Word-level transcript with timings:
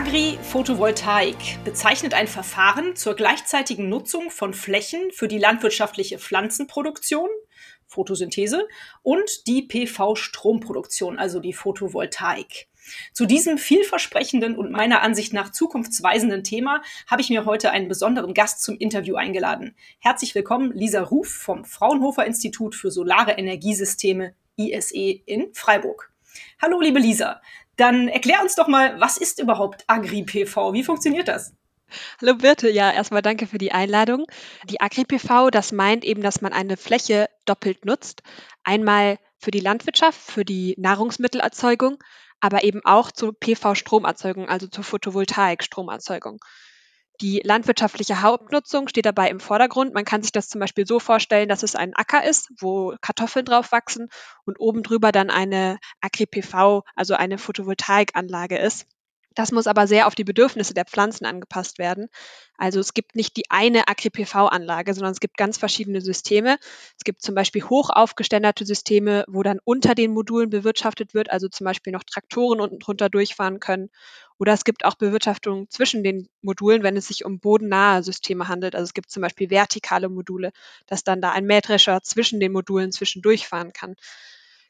Agri-Photovoltaik 0.00 1.62
bezeichnet 1.62 2.14
ein 2.14 2.26
Verfahren 2.26 2.96
zur 2.96 3.14
gleichzeitigen 3.14 3.90
Nutzung 3.90 4.30
von 4.30 4.54
Flächen 4.54 5.12
für 5.12 5.28
die 5.28 5.36
landwirtschaftliche 5.36 6.18
Pflanzenproduktion, 6.18 7.28
Photosynthese, 7.86 8.66
und 9.02 9.46
die 9.46 9.60
PV-Stromproduktion, 9.60 11.18
also 11.18 11.38
die 11.38 11.52
Photovoltaik. 11.52 12.68
Zu 13.12 13.26
diesem 13.26 13.58
vielversprechenden 13.58 14.56
und 14.56 14.72
meiner 14.72 15.02
Ansicht 15.02 15.34
nach 15.34 15.52
zukunftsweisenden 15.52 16.44
Thema 16.44 16.80
habe 17.06 17.20
ich 17.20 17.28
mir 17.28 17.44
heute 17.44 17.70
einen 17.70 17.88
besonderen 17.88 18.32
Gast 18.32 18.62
zum 18.62 18.78
Interview 18.78 19.16
eingeladen. 19.16 19.76
Herzlich 19.98 20.34
willkommen, 20.34 20.72
Lisa 20.72 21.02
Ruf 21.02 21.28
vom 21.28 21.66
Fraunhofer 21.66 22.24
Institut 22.24 22.74
für 22.74 22.90
Solare 22.90 23.32
Energiesysteme 23.32 24.34
ISE 24.56 25.20
in 25.26 25.52
Freiburg. 25.52 26.10
Hallo, 26.62 26.80
liebe 26.80 27.00
Lisa. 27.00 27.42
Dann 27.80 28.08
erklär 28.08 28.42
uns 28.42 28.56
doch 28.56 28.68
mal, 28.68 29.00
was 29.00 29.16
ist 29.16 29.40
überhaupt 29.40 29.84
Agri-PV? 29.86 30.74
Wie 30.74 30.84
funktioniert 30.84 31.28
das? 31.28 31.54
Hallo 32.20 32.34
Birte, 32.34 32.68
ja, 32.68 32.92
erstmal 32.92 33.22
danke 33.22 33.46
für 33.46 33.56
die 33.56 33.72
Einladung. 33.72 34.26
Die 34.68 34.82
Agri-PV, 34.82 35.48
das 35.50 35.72
meint 35.72 36.04
eben, 36.04 36.20
dass 36.20 36.42
man 36.42 36.52
eine 36.52 36.76
Fläche 36.76 37.30
doppelt 37.46 37.86
nutzt. 37.86 38.22
Einmal 38.64 39.18
für 39.38 39.50
die 39.50 39.60
Landwirtschaft, 39.60 40.20
für 40.20 40.44
die 40.44 40.74
Nahrungsmittelerzeugung, 40.76 41.96
aber 42.38 42.64
eben 42.64 42.84
auch 42.84 43.12
zur 43.12 43.32
PV-Stromerzeugung, 43.32 44.46
also 44.50 44.66
zur 44.66 44.84
Photovoltaik-Stromerzeugung. 44.84 46.38
Die 47.20 47.40
landwirtschaftliche 47.44 48.22
Hauptnutzung 48.22 48.88
steht 48.88 49.04
dabei 49.04 49.28
im 49.28 49.40
Vordergrund. 49.40 49.92
Man 49.92 50.04
kann 50.06 50.22
sich 50.22 50.32
das 50.32 50.48
zum 50.48 50.58
Beispiel 50.60 50.86
so 50.86 50.98
vorstellen, 50.98 51.48
dass 51.48 51.62
es 51.62 51.76
ein 51.76 51.94
Acker 51.94 52.24
ist, 52.24 52.50
wo 52.58 52.94
Kartoffeln 53.02 53.44
drauf 53.44 53.72
wachsen 53.72 54.08
und 54.46 54.58
oben 54.58 54.82
drüber 54.82 55.12
dann 55.12 55.28
eine 55.30 55.78
Agri-PV, 56.00 56.82
also 56.96 57.14
eine 57.14 57.36
Photovoltaikanlage 57.36 58.56
ist. 58.58 58.86
Das 59.34 59.52
muss 59.52 59.66
aber 59.68 59.86
sehr 59.86 60.06
auf 60.06 60.14
die 60.14 60.24
Bedürfnisse 60.24 60.74
der 60.74 60.86
Pflanzen 60.86 61.24
angepasst 61.24 61.78
werden. 61.78 62.08
Also 62.56 62.80
es 62.80 62.94
gibt 62.94 63.14
nicht 63.14 63.36
die 63.36 63.48
eine 63.48 63.86
Agri-PV-Anlage, 63.86 64.92
sondern 64.92 65.12
es 65.12 65.20
gibt 65.20 65.36
ganz 65.36 65.56
verschiedene 65.56 66.00
Systeme. 66.00 66.58
Es 66.98 67.04
gibt 67.04 67.22
zum 67.22 67.34
Beispiel 67.36 67.62
hoch 67.62 67.90
aufgeständerte 67.90 68.66
Systeme, 68.66 69.24
wo 69.28 69.42
dann 69.42 69.60
unter 69.62 69.94
den 69.94 70.12
Modulen 70.12 70.50
bewirtschaftet 70.50 71.14
wird, 71.14 71.30
also 71.30 71.48
zum 71.48 71.64
Beispiel 71.64 71.92
noch 71.92 72.02
Traktoren 72.02 72.60
unten 72.60 72.80
drunter 72.80 73.08
durchfahren 73.08 73.60
können. 73.60 73.90
Oder 74.40 74.54
es 74.54 74.64
gibt 74.64 74.86
auch 74.86 74.94
Bewirtschaftung 74.94 75.68
zwischen 75.68 76.02
den 76.02 76.26
Modulen, 76.40 76.82
wenn 76.82 76.96
es 76.96 77.08
sich 77.08 77.26
um 77.26 77.40
bodennahe 77.40 78.02
Systeme 78.02 78.48
handelt. 78.48 78.74
Also 78.74 78.84
es 78.84 78.94
gibt 78.94 79.10
zum 79.10 79.20
Beispiel 79.20 79.50
vertikale 79.50 80.08
Module, 80.08 80.52
dass 80.86 81.04
dann 81.04 81.20
da 81.20 81.30
ein 81.32 81.44
Mähdrescher 81.44 82.02
zwischen 82.02 82.40
den 82.40 82.52
Modulen 82.52 82.90
zwischendurch 82.90 83.46
fahren 83.46 83.74
kann. 83.74 83.96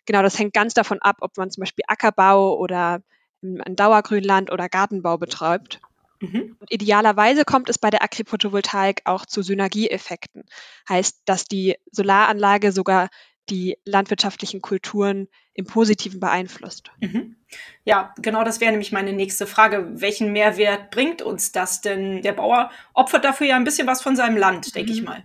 Genau, 0.06 0.22
das 0.22 0.36
hängt 0.41 0.54
ganz 0.54 0.74
davon 0.74 0.98
ab, 1.00 1.18
ob 1.20 1.36
man 1.36 1.52
zum 1.52 1.62
Beispiel 1.62 1.84
Ackerbau 1.86 2.58
oder 2.58 3.00
ein 3.42 3.76
Dauergrünland 3.76 4.50
oder 4.50 4.68
Gartenbau 4.68 5.18
betreibt. 5.18 5.80
Mhm. 6.18 6.56
Idealerweise 6.68 7.44
kommt 7.44 7.70
es 7.70 7.78
bei 7.78 7.91
der 7.91 8.02
Agri-Photovoltaik 8.02 9.02
auch 9.04 9.24
zu 9.24 9.41
Synergieeffekten. 9.41 10.42
Heißt, 10.88 11.22
dass 11.26 11.44
die 11.44 11.76
Solaranlage 11.92 12.72
sogar 12.72 13.08
die 13.50 13.77
landwirtschaftlichen 13.84 14.61
Kulturen 14.61 15.28
im 15.55 15.66
Positiven 15.66 16.21
beeinflusst. 16.21 16.91
Mhm. 17.00 17.37
Ja, 17.84 18.15
genau 18.19 18.44
das 18.44 18.61
wäre 18.61 18.71
nämlich 18.71 18.93
meine 18.93 19.12
nächste 19.12 19.47
Frage. 19.47 19.88
Welchen 19.94 20.33
Mehrwert 20.33 20.91
bringt 20.91 21.21
uns 21.21 21.53
das 21.53 21.81
denn? 21.81 22.22
Der 22.22 22.33
Bauer 22.33 22.71
opfert 22.94 23.25
dafür 23.25 23.49
ja 23.49 23.56
ein 23.56 23.65
bisschen 23.65 23.87
was 23.87 24.03
von 24.03 24.16
seinem 24.16 24.37
Land, 24.37 24.75
denke 24.75 24.93
mhm. 24.93 24.99
ich 24.99 25.05
mal. 25.05 25.25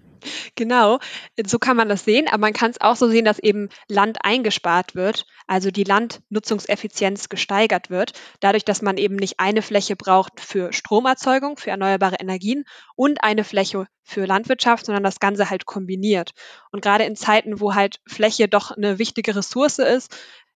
Genau, 0.55 0.99
so 1.45 1.59
kann 1.59 1.77
man 1.77 1.89
das 1.89 2.05
sehen, 2.05 2.27
aber 2.27 2.39
man 2.39 2.53
kann 2.53 2.71
es 2.71 2.81
auch 2.81 2.95
so 2.95 3.07
sehen, 3.07 3.25
dass 3.25 3.39
eben 3.39 3.69
Land 3.87 4.19
eingespart 4.23 4.95
wird, 4.95 5.25
also 5.47 5.71
die 5.71 5.83
Landnutzungseffizienz 5.83 7.29
gesteigert 7.29 7.89
wird, 7.89 8.13
dadurch, 8.39 8.65
dass 8.65 8.81
man 8.81 8.97
eben 8.97 9.15
nicht 9.15 9.39
eine 9.39 9.61
Fläche 9.61 9.95
braucht 9.95 10.39
für 10.39 10.73
Stromerzeugung, 10.73 11.57
für 11.57 11.71
erneuerbare 11.71 12.17
Energien 12.19 12.65
und 12.95 13.23
eine 13.23 13.43
Fläche 13.43 13.87
für 14.03 14.25
Landwirtschaft, 14.25 14.85
sondern 14.85 15.03
das 15.03 15.19
Ganze 15.19 15.49
halt 15.49 15.65
kombiniert. 15.65 16.33
Und 16.71 16.81
gerade 16.81 17.05
in 17.05 17.15
Zeiten, 17.15 17.59
wo 17.59 17.73
halt 17.73 17.99
Fläche 18.07 18.47
doch 18.47 18.71
eine 18.71 18.99
wichtige 18.99 19.35
Ressource 19.35 19.79
ist, 19.79 20.15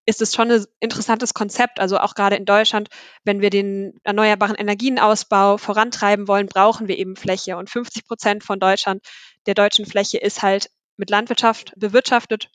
ist 0.09 0.23
es 0.23 0.33
schon 0.33 0.49
ein 0.51 0.65
interessantes 0.79 1.35
Konzept. 1.35 1.79
Also 1.79 1.99
auch 1.99 2.15
gerade 2.15 2.35
in 2.35 2.45
Deutschland, 2.45 2.89
wenn 3.23 3.41
wir 3.41 3.51
den 3.51 3.93
erneuerbaren 4.03 4.55
Energienausbau 4.55 5.57
vorantreiben 5.57 6.27
wollen, 6.27 6.47
brauchen 6.47 6.87
wir 6.87 6.97
eben 6.97 7.15
Fläche. 7.15 7.57
Und 7.57 7.69
50 7.69 8.07
Prozent 8.07 8.43
von 8.43 8.59
Deutschland, 8.59 9.05
der 9.45 9.53
deutschen 9.53 9.85
Fläche, 9.85 10.17
ist 10.17 10.41
halt 10.41 10.71
mit 10.97 11.11
Landwirtschaft 11.11 11.73
bewirtschaftet. 11.77 12.49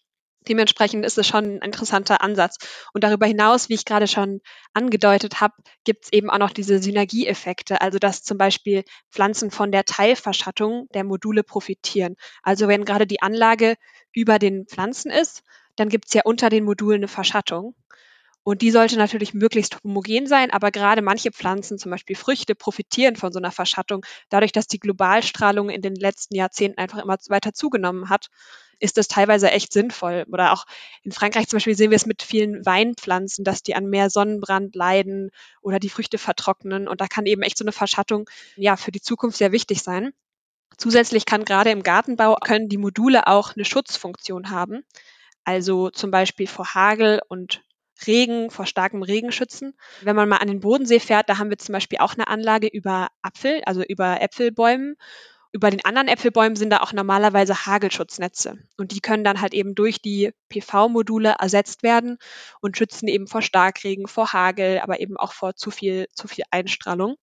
Dementsprechend 0.48 1.06
ist 1.06 1.16
es 1.16 1.28
schon 1.28 1.44
ein 1.44 1.62
interessanter 1.62 2.22
Ansatz. 2.22 2.58
Und 2.92 3.04
darüber 3.04 3.24
hinaus, 3.24 3.68
wie 3.68 3.74
ich 3.74 3.84
gerade 3.84 4.08
schon 4.08 4.40
angedeutet 4.72 5.40
habe, 5.40 5.54
gibt 5.84 6.06
es 6.06 6.12
eben 6.12 6.30
auch 6.30 6.38
noch 6.38 6.50
diese 6.50 6.82
Synergieeffekte, 6.82 7.80
also 7.80 8.00
dass 8.00 8.24
zum 8.24 8.36
Beispiel 8.36 8.82
Pflanzen 9.12 9.52
von 9.52 9.70
der 9.70 9.84
Teilverschattung 9.84 10.88
der 10.92 11.04
Module 11.04 11.44
profitieren. 11.44 12.16
Also 12.42 12.66
wenn 12.66 12.84
gerade 12.84 13.06
die 13.06 13.22
Anlage 13.22 13.76
über 14.12 14.40
den 14.40 14.66
Pflanzen 14.66 15.12
ist, 15.12 15.44
dann 15.76 15.88
gibt 15.88 16.06
es 16.06 16.14
ja 16.14 16.22
unter 16.24 16.48
den 16.48 16.64
Modulen 16.64 17.00
eine 17.00 17.08
Verschattung. 17.08 17.74
Und 18.46 18.60
die 18.60 18.70
sollte 18.70 18.98
natürlich 18.98 19.32
möglichst 19.32 19.82
homogen 19.82 20.26
sein, 20.26 20.50
aber 20.50 20.70
gerade 20.70 21.00
manche 21.00 21.32
Pflanzen, 21.32 21.78
zum 21.78 21.90
Beispiel 21.90 22.14
Früchte, 22.14 22.54
profitieren 22.54 23.16
von 23.16 23.32
so 23.32 23.38
einer 23.38 23.50
Verschattung. 23.50 24.04
Dadurch, 24.28 24.52
dass 24.52 24.66
die 24.66 24.78
Globalstrahlung 24.78 25.70
in 25.70 25.80
den 25.80 25.94
letzten 25.94 26.34
Jahrzehnten 26.34 26.76
einfach 26.76 27.02
immer 27.02 27.16
weiter 27.28 27.54
zugenommen 27.54 28.10
hat, 28.10 28.28
ist 28.80 28.98
das 28.98 29.08
teilweise 29.08 29.50
echt 29.50 29.72
sinnvoll. 29.72 30.26
Oder 30.30 30.52
auch 30.52 30.66
in 31.02 31.12
Frankreich 31.12 31.48
zum 31.48 31.56
Beispiel 31.56 31.74
sehen 31.74 31.90
wir 31.90 31.96
es 31.96 32.04
mit 32.04 32.22
vielen 32.22 32.66
Weinpflanzen, 32.66 33.44
dass 33.44 33.62
die 33.62 33.74
an 33.74 33.86
mehr 33.86 34.10
Sonnenbrand 34.10 34.74
leiden 34.74 35.30
oder 35.62 35.78
die 35.78 35.88
Früchte 35.88 36.18
vertrocknen. 36.18 36.86
Und 36.86 37.00
da 37.00 37.06
kann 37.06 37.24
eben 37.24 37.40
echt 37.40 37.56
so 37.56 37.64
eine 37.64 37.72
Verschattung 37.72 38.28
ja 38.56 38.76
für 38.76 38.92
die 38.92 39.00
Zukunft 39.00 39.38
sehr 39.38 39.52
wichtig 39.52 39.82
sein. 39.82 40.12
Zusätzlich 40.76 41.24
kann 41.24 41.46
gerade 41.46 41.70
im 41.70 41.82
Gartenbau 41.82 42.36
können 42.44 42.68
die 42.68 42.76
Module 42.76 43.26
auch 43.26 43.54
eine 43.54 43.64
Schutzfunktion 43.64 44.50
haben 44.50 44.84
also 45.44 45.90
zum 45.90 46.10
Beispiel 46.10 46.46
vor 46.46 46.74
Hagel 46.74 47.20
und 47.28 47.62
Regen, 48.06 48.50
vor 48.50 48.66
starkem 48.66 49.02
Regen 49.02 49.32
schützen. 49.32 49.74
Wenn 50.02 50.16
man 50.16 50.28
mal 50.28 50.38
an 50.38 50.48
den 50.48 50.60
Bodensee 50.60 51.00
fährt, 51.00 51.28
da 51.28 51.38
haben 51.38 51.50
wir 51.50 51.58
zum 51.58 51.72
Beispiel 51.72 51.98
auch 51.98 52.14
eine 52.14 52.28
Anlage 52.28 52.66
über 52.66 53.08
Apfel, 53.22 53.62
also 53.64 53.82
über 53.82 54.20
Äpfelbäumen. 54.20 54.96
Über 55.52 55.70
den 55.70 55.84
anderen 55.84 56.08
Äpfelbäumen 56.08 56.56
sind 56.56 56.70
da 56.70 56.78
auch 56.78 56.92
normalerweise 56.92 57.66
Hagelschutznetze. 57.66 58.58
Und 58.76 58.90
die 58.90 59.00
können 59.00 59.22
dann 59.22 59.40
halt 59.40 59.54
eben 59.54 59.76
durch 59.76 60.02
die 60.02 60.32
PV-Module 60.48 61.36
ersetzt 61.38 61.84
werden 61.84 62.18
und 62.60 62.76
schützen 62.76 63.06
eben 63.06 63.28
vor 63.28 63.40
Starkregen, 63.40 64.08
vor 64.08 64.32
Hagel, 64.32 64.80
aber 64.80 64.98
eben 64.98 65.16
auch 65.16 65.32
vor 65.32 65.54
zu 65.54 65.70
viel, 65.70 66.08
zu 66.12 66.26
viel 66.26 66.44
Einstrahlung. 66.50 67.14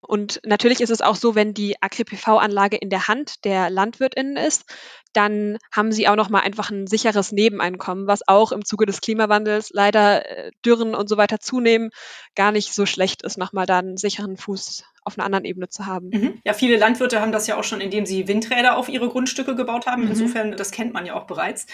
Und 0.00 0.40
natürlich 0.44 0.80
ist 0.80 0.90
es 0.90 1.02
auch 1.02 1.16
so, 1.16 1.34
wenn 1.34 1.54
die 1.54 1.76
Agri-PV-Anlage 1.82 2.76
in 2.76 2.88
der 2.88 3.08
Hand 3.08 3.44
der 3.44 3.68
LandwirtInnen 3.68 4.36
ist, 4.36 4.64
dann 5.12 5.58
haben 5.72 5.92
sie 5.92 6.08
auch 6.08 6.16
noch 6.16 6.30
mal 6.30 6.40
einfach 6.40 6.70
ein 6.70 6.86
sicheres 6.86 7.32
Nebeneinkommen, 7.32 8.06
was 8.06 8.26
auch 8.26 8.52
im 8.52 8.64
Zuge 8.64 8.86
des 8.86 9.00
Klimawandels 9.00 9.70
leider 9.72 10.28
äh, 10.28 10.50
Dürren 10.64 10.94
und 10.94 11.08
so 11.08 11.16
weiter 11.16 11.40
zunehmen, 11.40 11.90
gar 12.34 12.52
nicht 12.52 12.74
so 12.74 12.86
schlecht 12.86 13.22
ist, 13.22 13.38
nochmal 13.38 13.66
da 13.66 13.78
einen 13.78 13.96
sicheren 13.96 14.36
Fuß 14.36 14.84
auf 15.08 15.18
einer 15.18 15.24
anderen 15.24 15.46
Ebene 15.46 15.68
zu 15.68 15.86
haben. 15.86 16.10
Mhm. 16.10 16.40
Ja, 16.44 16.52
viele 16.52 16.76
Landwirte 16.76 17.20
haben 17.20 17.32
das 17.32 17.46
ja 17.46 17.56
auch 17.56 17.64
schon, 17.64 17.80
indem 17.80 18.04
sie 18.04 18.28
Windräder 18.28 18.76
auf 18.76 18.88
ihre 18.88 19.08
Grundstücke 19.08 19.56
gebaut 19.56 19.86
haben. 19.86 20.04
Mhm. 20.04 20.10
Insofern, 20.10 20.56
das 20.56 20.70
kennt 20.70 20.92
man 20.92 21.06
ja 21.06 21.14
auch 21.14 21.26
bereits. 21.26 21.66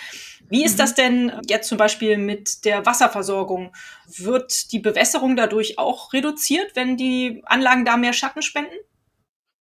Wie 0.48 0.64
ist 0.64 0.74
mhm. 0.74 0.78
das 0.78 0.94
denn 0.94 1.32
jetzt 1.48 1.68
zum 1.68 1.76
Beispiel 1.76 2.16
mit 2.16 2.64
der 2.64 2.86
Wasserversorgung? 2.86 3.72
Wird 4.06 4.72
die 4.72 4.78
Bewässerung 4.78 5.36
dadurch 5.36 5.78
auch 5.78 6.12
reduziert, 6.12 6.76
wenn 6.76 6.96
die 6.96 7.42
Anlagen 7.44 7.84
da 7.84 7.96
mehr 7.96 8.12
Schatten 8.12 8.42
spenden? 8.42 8.74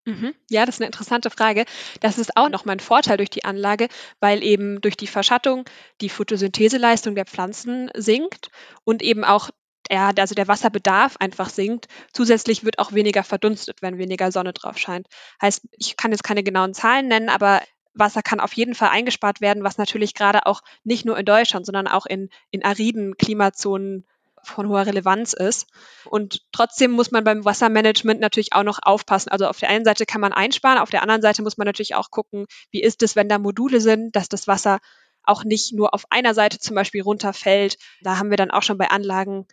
Mhm. 0.06 0.34
Ja, 0.50 0.66
das 0.66 0.76
ist 0.76 0.80
eine 0.80 0.86
interessante 0.86 1.30
Frage. 1.30 1.64
Das 2.00 2.18
ist 2.18 2.36
auch 2.36 2.50
noch 2.50 2.64
mal 2.66 2.72
ein 2.72 2.80
Vorteil 2.80 3.16
durch 3.16 3.30
die 3.30 3.44
Anlage, 3.44 3.88
weil 4.20 4.42
eben 4.42 4.80
durch 4.82 4.96
die 4.96 5.06
Verschattung 5.06 5.64
die 6.02 6.10
Photosyntheseleistung 6.10 7.14
der 7.14 7.24
Pflanzen 7.24 7.90
sinkt 7.94 8.50
und 8.84 9.02
eben 9.02 9.24
auch 9.24 9.50
ja, 9.90 10.12
also 10.16 10.34
der 10.34 10.48
Wasserbedarf 10.48 11.16
einfach 11.18 11.50
sinkt. 11.50 11.88
Zusätzlich 12.12 12.64
wird 12.64 12.78
auch 12.78 12.92
weniger 12.92 13.22
verdunstet, 13.22 13.82
wenn 13.82 13.98
weniger 13.98 14.32
Sonne 14.32 14.54
drauf 14.54 14.78
scheint. 14.78 15.08
Heißt, 15.42 15.62
ich 15.72 15.96
kann 15.98 16.10
jetzt 16.10 16.24
keine 16.24 16.42
genauen 16.42 16.72
Zahlen 16.72 17.06
nennen, 17.08 17.28
aber 17.28 17.60
Wasser 17.92 18.22
kann 18.22 18.40
auf 18.40 18.54
jeden 18.54 18.74
Fall 18.74 18.88
eingespart 18.88 19.40
werden, 19.40 19.62
was 19.62 19.76
natürlich 19.78 20.14
gerade 20.14 20.46
auch 20.46 20.62
nicht 20.84 21.04
nur 21.04 21.18
in 21.18 21.26
Deutschland, 21.26 21.66
sondern 21.66 21.86
auch 21.86 22.06
in, 22.06 22.30
in 22.50 22.64
ariden 22.64 23.16
Klimazonen 23.18 24.06
von 24.46 24.68
hoher 24.68 24.86
Relevanz 24.86 25.32
ist. 25.32 25.66
Und 26.04 26.42
trotzdem 26.52 26.92
muss 26.92 27.10
man 27.10 27.24
beim 27.24 27.44
Wassermanagement 27.44 28.20
natürlich 28.20 28.52
auch 28.52 28.62
noch 28.62 28.78
aufpassen. 28.82 29.30
Also 29.30 29.46
auf 29.46 29.58
der 29.58 29.68
einen 29.68 29.84
Seite 29.84 30.06
kann 30.06 30.20
man 30.20 30.32
einsparen, 30.32 30.78
auf 30.78 30.90
der 30.90 31.02
anderen 31.02 31.22
Seite 31.22 31.42
muss 31.42 31.56
man 31.56 31.66
natürlich 31.66 31.94
auch 31.94 32.10
gucken, 32.10 32.46
wie 32.70 32.82
ist 32.82 33.02
es, 33.02 33.16
wenn 33.16 33.28
da 33.28 33.38
Module 33.38 33.80
sind, 33.80 34.16
dass 34.16 34.28
das 34.28 34.46
Wasser 34.46 34.80
auch 35.22 35.44
nicht 35.44 35.72
nur 35.72 35.94
auf 35.94 36.04
einer 36.10 36.34
Seite 36.34 36.58
zum 36.58 36.74
Beispiel 36.74 37.02
runterfällt. 37.02 37.78
Da 38.02 38.18
haben 38.18 38.30
wir 38.30 38.36
dann 38.36 38.50
auch 38.50 38.62
schon 38.62 38.78
bei 38.78 38.90
Anlagen 38.90 39.46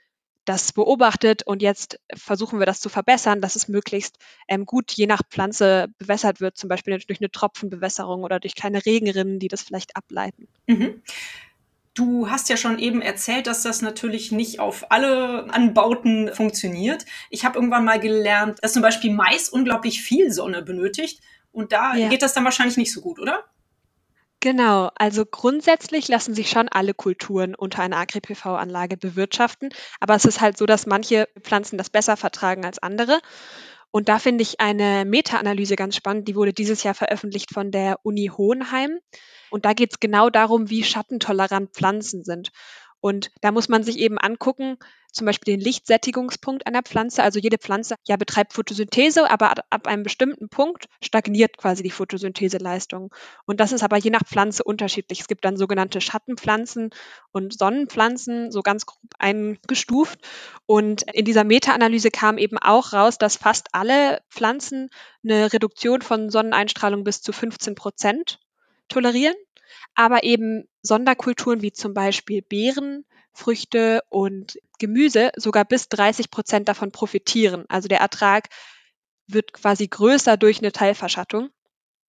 das 0.45 0.73
beobachtet 0.73 1.43
und 1.43 1.61
jetzt 1.61 1.99
versuchen 2.13 2.59
wir 2.59 2.65
das 2.65 2.79
zu 2.79 2.89
verbessern, 2.89 3.41
dass 3.41 3.55
es 3.55 3.67
möglichst 3.67 4.17
ähm, 4.47 4.65
gut 4.65 4.91
je 4.91 5.05
nach 5.05 5.21
Pflanze 5.29 5.89
bewässert 5.99 6.41
wird, 6.41 6.57
zum 6.57 6.67
Beispiel 6.67 6.97
durch 6.97 7.21
eine 7.21 7.29
Tropfenbewässerung 7.29 8.23
oder 8.23 8.39
durch 8.39 8.55
kleine 8.55 8.83
Regenrinnen, 8.85 9.39
die 9.39 9.49
das 9.49 9.61
vielleicht 9.61 9.95
ableiten. 9.95 10.47
Mhm. 10.65 11.03
Du 11.93 12.29
hast 12.29 12.47
ja 12.49 12.55
schon 12.55 12.79
eben 12.79 13.01
erzählt, 13.01 13.47
dass 13.47 13.63
das 13.63 13.81
natürlich 13.81 14.31
nicht 14.31 14.59
auf 14.59 14.91
alle 14.91 15.53
Anbauten 15.53 16.33
funktioniert. 16.33 17.05
Ich 17.29 17.43
habe 17.43 17.57
irgendwann 17.57 17.83
mal 17.83 17.99
gelernt, 17.99 18.59
dass 18.61 18.73
zum 18.73 18.81
Beispiel 18.81 19.11
Mais 19.11 19.49
unglaublich 19.49 20.01
viel 20.01 20.31
Sonne 20.31 20.61
benötigt 20.61 21.21
und 21.51 21.73
da 21.73 21.95
ja. 21.95 22.07
geht 22.07 22.21
das 22.21 22.33
dann 22.33 22.45
wahrscheinlich 22.45 22.77
nicht 22.77 22.93
so 22.93 23.01
gut, 23.01 23.19
oder? 23.19 23.43
Genau, 24.39 24.89
also 24.95 25.23
grundsätzlich 25.23 26.07
lassen 26.07 26.33
sich 26.33 26.49
schon 26.49 26.67
alle 26.67 26.95
Kulturen 26.95 27.53
unter 27.53 27.83
einer 27.83 27.97
Agri-PV-Anlage 27.97 28.97
bewirtschaften, 28.97 29.69
aber 29.99 30.15
es 30.15 30.25
ist 30.25 30.41
halt 30.41 30.57
so, 30.57 30.65
dass 30.65 30.87
manche 30.87 31.27
Pflanzen 31.41 31.77
das 31.77 31.91
besser 31.91 32.17
vertragen 32.17 32.65
als 32.65 32.79
andere. 32.79 33.19
Und 33.91 34.07
da 34.07 34.19
finde 34.19 34.41
ich 34.41 34.59
eine 34.59 35.03
Meta-Analyse 35.05 35.75
ganz 35.75 35.95
spannend, 35.95 36.27
die 36.27 36.35
wurde 36.35 36.53
dieses 36.53 36.83
Jahr 36.83 36.93
veröffentlicht 36.93 37.53
von 37.53 37.71
der 37.71 37.99
Uni 38.03 38.31
Hohenheim. 38.35 38.99
Und 39.49 39.65
da 39.65 39.73
geht 39.73 39.91
es 39.91 39.99
genau 39.99 40.29
darum, 40.29 40.69
wie 40.69 40.83
schattentolerant 40.83 41.73
Pflanzen 41.73 42.23
sind. 42.23 42.51
Und 43.01 43.31
da 43.41 43.51
muss 43.51 43.67
man 43.67 43.83
sich 43.83 43.97
eben 43.97 44.17
angucken, 44.19 44.77
zum 45.11 45.25
Beispiel 45.25 45.55
den 45.55 45.61
Lichtsättigungspunkt 45.61 46.67
einer 46.67 46.83
Pflanze. 46.83 47.23
Also 47.23 47.39
jede 47.39 47.57
Pflanze 47.57 47.95
ja 48.07 48.15
betreibt 48.15 48.53
Photosynthese, 48.53 49.29
aber 49.29 49.53
ab 49.69 49.87
einem 49.87 50.03
bestimmten 50.03 50.49
Punkt 50.49 50.87
stagniert 51.01 51.57
quasi 51.57 51.83
die 51.83 51.91
Photosyntheseleistung. 51.91 53.13
Und 53.45 53.59
das 53.59 53.71
ist 53.71 53.83
aber 53.83 53.97
je 53.97 54.11
nach 54.11 54.23
Pflanze 54.25 54.63
unterschiedlich. 54.63 55.19
Es 55.19 55.27
gibt 55.27 55.43
dann 55.43 55.57
sogenannte 55.57 55.99
Schattenpflanzen 55.99 56.91
und 57.31 57.57
Sonnenpflanzen, 57.57 58.51
so 58.51 58.61
ganz 58.61 58.85
grob 58.85 59.01
eingestuft. 59.19 60.19
Und 60.65 61.03
in 61.13 61.25
dieser 61.25 61.43
Meta-Analyse 61.43 62.11
kam 62.11 62.37
eben 62.37 62.57
auch 62.57 62.93
raus, 62.93 63.17
dass 63.17 63.35
fast 63.35 63.69
alle 63.73 64.21
Pflanzen 64.29 64.89
eine 65.23 65.51
Reduktion 65.51 66.01
von 66.01 66.29
Sonneneinstrahlung 66.29 67.03
bis 67.03 67.21
zu 67.21 67.33
15 67.33 67.75
Prozent 67.75 68.39
tolerieren 68.87 69.35
aber 69.95 70.23
eben 70.23 70.65
Sonderkulturen 70.81 71.61
wie 71.61 71.71
zum 71.71 71.93
Beispiel 71.93 72.41
Beeren, 72.41 73.05
Früchte 73.33 74.01
und 74.09 74.59
Gemüse 74.79 75.31
sogar 75.35 75.65
bis 75.65 75.89
30 75.89 76.31
Prozent 76.31 76.67
davon 76.67 76.91
profitieren. 76.91 77.65
Also 77.69 77.87
der 77.87 77.99
Ertrag 77.99 78.49
wird 79.27 79.53
quasi 79.53 79.87
größer 79.87 80.37
durch 80.37 80.59
eine 80.59 80.71
Teilverschattung. 80.71 81.49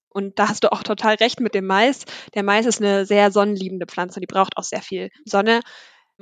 Und 0.09 0.39
da 0.39 0.49
hast 0.49 0.65
du 0.65 0.73
auch 0.73 0.83
total 0.83 1.15
recht 1.15 1.41
mit 1.41 1.55
dem 1.55 1.67
Mais. 1.67 2.05
Der 2.35 2.43
Mais 2.43 2.67
ist 2.67 2.81
eine 2.81 3.07
sehr 3.07 3.31
sonnenliebende 3.31 3.87
Pflanze, 3.87 4.21
die 4.21 4.27
braucht 4.27 4.57
auch 4.57 4.65
sehr 4.65 4.83
viel 4.83 5.11
Sonne. 5.25 5.61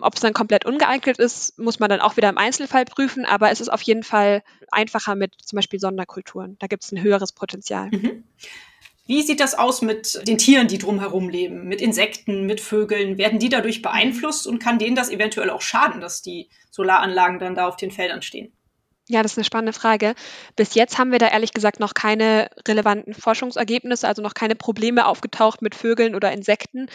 Ob 0.01 0.15
es 0.15 0.21
dann 0.21 0.33
komplett 0.33 0.65
ungeeignet 0.65 1.19
ist, 1.19 1.59
muss 1.59 1.81
man 1.81 1.91
dann 1.91 2.01
auch 2.01 2.17
wieder 2.17 2.29
im 2.29 2.39
Einzelfall 2.39 2.85
prüfen, 2.85 3.25
aber 3.25 3.51
es 3.51 3.61
ist 3.61 3.69
auf 3.69 3.83
jeden 3.83 4.05
Fall 4.05 4.43
einfacher 4.71 5.17
mit 5.17 5.35
zum 5.45 5.57
Beispiel 5.57 5.81
Sonderkulturen. 5.81 6.57
Da 6.59 6.69
gibt 6.69 6.85
es 6.85 6.93
ein 6.93 7.03
höheres 7.03 7.33
Potenzial. 7.33 7.91
Mhm. 7.91 8.25
Wie 9.11 9.23
sieht 9.23 9.41
das 9.41 9.59
aus 9.59 9.83
mit 9.83 10.25
den 10.29 10.39
Tieren, 10.39 10.69
die 10.69 10.79
drumherum 10.79 11.29
leben, 11.29 11.65
mit 11.67 11.81
Insekten, 11.81 12.47
mit 12.47 12.61
Vögeln? 12.61 13.19
Werden 13.19 13.41
die 13.41 13.49
dadurch 13.49 13.83
beeinflusst 13.83 14.47
und 14.47 14.61
kann 14.61 14.79
denen 14.79 14.95
das 14.95 15.11
eventuell 15.11 15.51
auch 15.51 15.63
schaden, 15.63 16.01
dass 16.01 16.23
die 16.23 16.49
Solaranlagen 16.71 17.41
dann 17.41 17.57
da 17.57 17.67
auf 17.67 17.75
den 17.75 17.91
Feldern 17.91 18.23
stehen? 18.23 18.53
Ja, 19.09 19.25
das 19.25 19.33
ist 19.33 19.39
eine 19.39 19.45
spannende 19.47 19.73
Frage. 19.73 20.15
Bis 20.55 20.77
jetzt 20.77 20.97
haben 20.97 21.11
wir 21.11 21.19
da 21.19 21.27
ehrlich 21.27 21.53
gesagt 21.53 21.81
noch 21.81 21.95
keine 21.95 22.51
relevanten 22.69 23.13
Forschungsergebnisse, 23.13 24.07
also 24.07 24.23
noch 24.23 24.35
keine 24.35 24.55
Probleme 24.55 25.05
aufgetaucht 25.07 25.61
mit 25.61 25.75
Vögeln 25.75 26.15
oder 26.15 26.31
Insekten. 26.31 26.87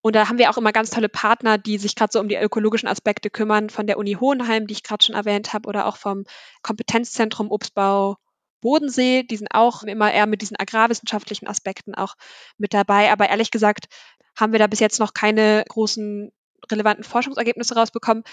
Und 0.00 0.16
da 0.16 0.28
haben 0.28 0.38
wir 0.38 0.50
auch 0.50 0.58
immer 0.58 0.72
ganz 0.72 0.90
tolle 0.90 1.08
Partner, 1.08 1.56
die 1.56 1.78
sich 1.78 1.94
gerade 1.94 2.10
so 2.10 2.18
um 2.18 2.28
die 2.28 2.34
ökologischen 2.34 2.88
Aspekte 2.88 3.30
kümmern, 3.30 3.70
von 3.70 3.86
der 3.86 3.98
Uni 3.98 4.14
Hohenheim, 4.14 4.66
die 4.66 4.72
ich 4.72 4.82
gerade 4.82 5.04
schon 5.04 5.14
erwähnt 5.14 5.52
habe, 5.52 5.68
oder 5.68 5.86
auch 5.86 5.98
vom 5.98 6.24
Kompetenzzentrum 6.62 7.48
Obstbau 7.52 8.16
Bodensee, 8.64 9.24
die 9.24 9.36
sind 9.36 9.48
auch 9.52 9.82
immer 9.82 10.10
eher 10.10 10.26
mit 10.26 10.40
diesen 10.40 10.58
agrarwissenschaftlichen 10.58 11.46
Aspekten 11.46 11.94
auch 11.94 12.14
mit 12.56 12.72
dabei. 12.72 13.12
Aber 13.12 13.28
ehrlich 13.28 13.50
gesagt 13.50 13.88
haben 14.34 14.52
wir 14.52 14.58
da 14.58 14.66
bis 14.66 14.80
jetzt 14.80 14.98
noch 14.98 15.12
keine 15.12 15.64
großen 15.68 16.32
relevanten 16.72 17.04
Forschungsergebnisse 17.04 17.74
rausbekommen. 17.74 18.24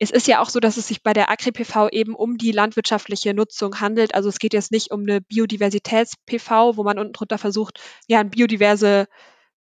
Es 0.00 0.10
ist 0.10 0.26
ja 0.26 0.40
auch 0.40 0.48
so, 0.48 0.58
dass 0.58 0.76
es 0.76 0.88
sich 0.88 1.04
bei 1.04 1.12
der 1.12 1.30
Agri-PV 1.30 1.90
eben 1.90 2.16
um 2.16 2.36
die 2.36 2.50
landwirtschaftliche 2.50 3.32
Nutzung 3.32 3.80
handelt. 3.80 4.12
Also 4.12 4.28
es 4.28 4.40
geht 4.40 4.54
jetzt 4.54 4.72
nicht 4.72 4.90
um 4.90 5.02
eine 5.02 5.20
Biodiversitäts-PV, 5.20 6.76
wo 6.76 6.82
man 6.82 6.98
unten 6.98 7.12
drunter 7.12 7.38
versucht, 7.38 7.78
ja, 8.08 8.18
ein 8.18 8.30
biodiverse 8.30 9.06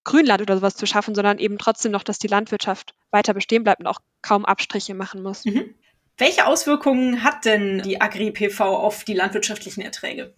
Grünland 0.06 0.42
oder 0.42 0.56
sowas 0.56 0.76
zu 0.76 0.88
schaffen, 0.88 1.14
sondern 1.14 1.38
eben 1.38 1.60
trotzdem 1.60 1.92
noch, 1.92 2.04
dass 2.04 2.18
die 2.18 2.28
Landwirtschaft 2.28 2.96
weiter 3.12 3.36
bestehen 3.36 3.64
bleibt 3.64 3.82
und 3.82 3.88
auch 3.88 4.00
kaum 4.24 4.44
Abstriche 4.44 4.96
machen 4.96 5.22
muss. 5.22 5.46
Mhm. 5.46 5.76
Welche 6.20 6.46
Auswirkungen 6.46 7.24
hat 7.24 7.46
denn 7.46 7.82
die 7.82 8.02
Agri-PV 8.02 8.62
auf 8.62 9.04
die 9.06 9.14
landwirtschaftlichen 9.14 9.82
Erträge? 9.82 10.34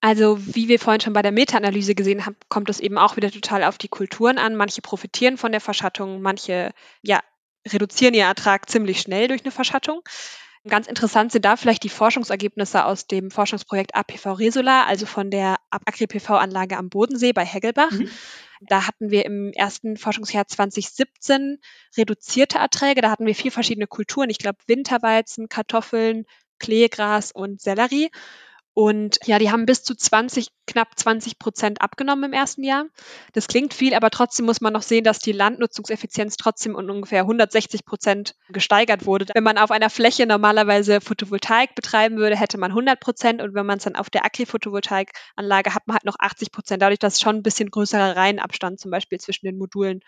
Also 0.00 0.38
wie 0.40 0.68
wir 0.68 0.80
vorhin 0.80 1.00
schon 1.00 1.12
bei 1.12 1.22
der 1.22 1.32
Meta-Analyse 1.32 1.94
gesehen 1.94 2.26
haben, 2.26 2.36
kommt 2.48 2.68
es 2.70 2.80
eben 2.80 2.98
auch 2.98 3.16
wieder 3.16 3.30
total 3.30 3.64
auf 3.64 3.78
die 3.78 3.88
Kulturen 3.88 4.38
an. 4.38 4.56
Manche 4.56 4.82
profitieren 4.82 5.36
von 5.36 5.52
der 5.52 5.60
Verschattung, 5.60 6.20
manche 6.20 6.72
ja, 7.02 7.20
reduzieren 7.68 8.14
ihren 8.14 8.28
Ertrag 8.28 8.68
ziemlich 8.68 9.00
schnell 9.00 9.28
durch 9.28 9.42
eine 9.42 9.52
Verschattung. 9.52 10.00
Ganz 10.66 10.86
interessant 10.88 11.32
sind 11.32 11.44
da 11.44 11.56
vielleicht 11.56 11.84
die 11.84 11.88
Forschungsergebnisse 11.88 12.84
aus 12.84 13.06
dem 13.06 13.30
Forschungsprojekt 13.30 13.94
APV 13.94 14.32
Resola, 14.32 14.84
also 14.84 15.06
von 15.06 15.30
der 15.30 15.56
Agri-PV-Anlage 15.70 16.76
am 16.76 16.90
Bodensee 16.90 17.32
bei 17.32 17.44
Heggelbach. 17.44 17.92
Mhm. 17.92 18.10
Da 18.60 18.86
hatten 18.86 19.10
wir 19.10 19.24
im 19.24 19.52
ersten 19.52 19.96
Forschungsjahr 19.96 20.46
2017 20.46 21.58
reduzierte 21.96 22.58
Erträge. 22.58 23.00
Da 23.00 23.10
hatten 23.10 23.26
wir 23.26 23.34
vier 23.34 23.52
verschiedene 23.52 23.86
Kulturen. 23.86 24.28
Ich 24.28 24.38
glaube 24.38 24.58
Winterweizen, 24.66 25.48
Kartoffeln, 25.48 26.26
Kleegras 26.58 27.32
und 27.32 27.60
Sellerie. 27.62 28.10
Und 28.72 29.18
ja, 29.24 29.38
die 29.38 29.50
haben 29.50 29.66
bis 29.66 29.82
zu 29.82 29.96
20, 29.96 30.48
knapp 30.66 30.96
20 30.96 31.38
Prozent 31.38 31.82
abgenommen 31.82 32.24
im 32.24 32.32
ersten 32.32 32.62
Jahr. 32.62 32.86
Das 33.32 33.48
klingt 33.48 33.74
viel, 33.74 33.94
aber 33.94 34.10
trotzdem 34.10 34.46
muss 34.46 34.60
man 34.60 34.72
noch 34.72 34.82
sehen, 34.82 35.02
dass 35.02 35.18
die 35.18 35.32
Landnutzungseffizienz 35.32 36.36
trotzdem 36.36 36.76
um 36.76 36.88
ungefähr 36.88 37.22
160 37.22 37.84
Prozent 37.84 38.36
gesteigert 38.48 39.06
wurde. 39.06 39.26
Wenn 39.34 39.42
man 39.42 39.58
auf 39.58 39.72
einer 39.72 39.90
Fläche 39.90 40.24
normalerweise 40.24 41.00
Photovoltaik 41.00 41.74
betreiben 41.74 42.16
würde, 42.16 42.36
hätte 42.36 42.58
man 42.58 42.70
100 42.70 43.00
Prozent 43.00 43.42
und 43.42 43.54
wenn 43.54 43.66
man 43.66 43.78
es 43.78 43.84
dann 43.84 43.96
auf 43.96 44.08
der 44.08 44.24
Agri-Photovoltaikanlage 44.24 45.74
hat 45.74 45.86
man 45.86 45.96
halt 45.96 46.04
noch 46.04 46.16
80 46.18 46.52
Prozent, 46.52 46.80
dadurch, 46.80 47.00
dass 47.00 47.20
schon 47.20 47.36
ein 47.36 47.42
bisschen 47.42 47.70
größerer 47.70 48.16
Reihenabstand 48.16 48.78
zum 48.78 48.92
Beispiel 48.92 49.18
zwischen 49.18 49.46
den 49.46 49.58
Modulen 49.58 50.00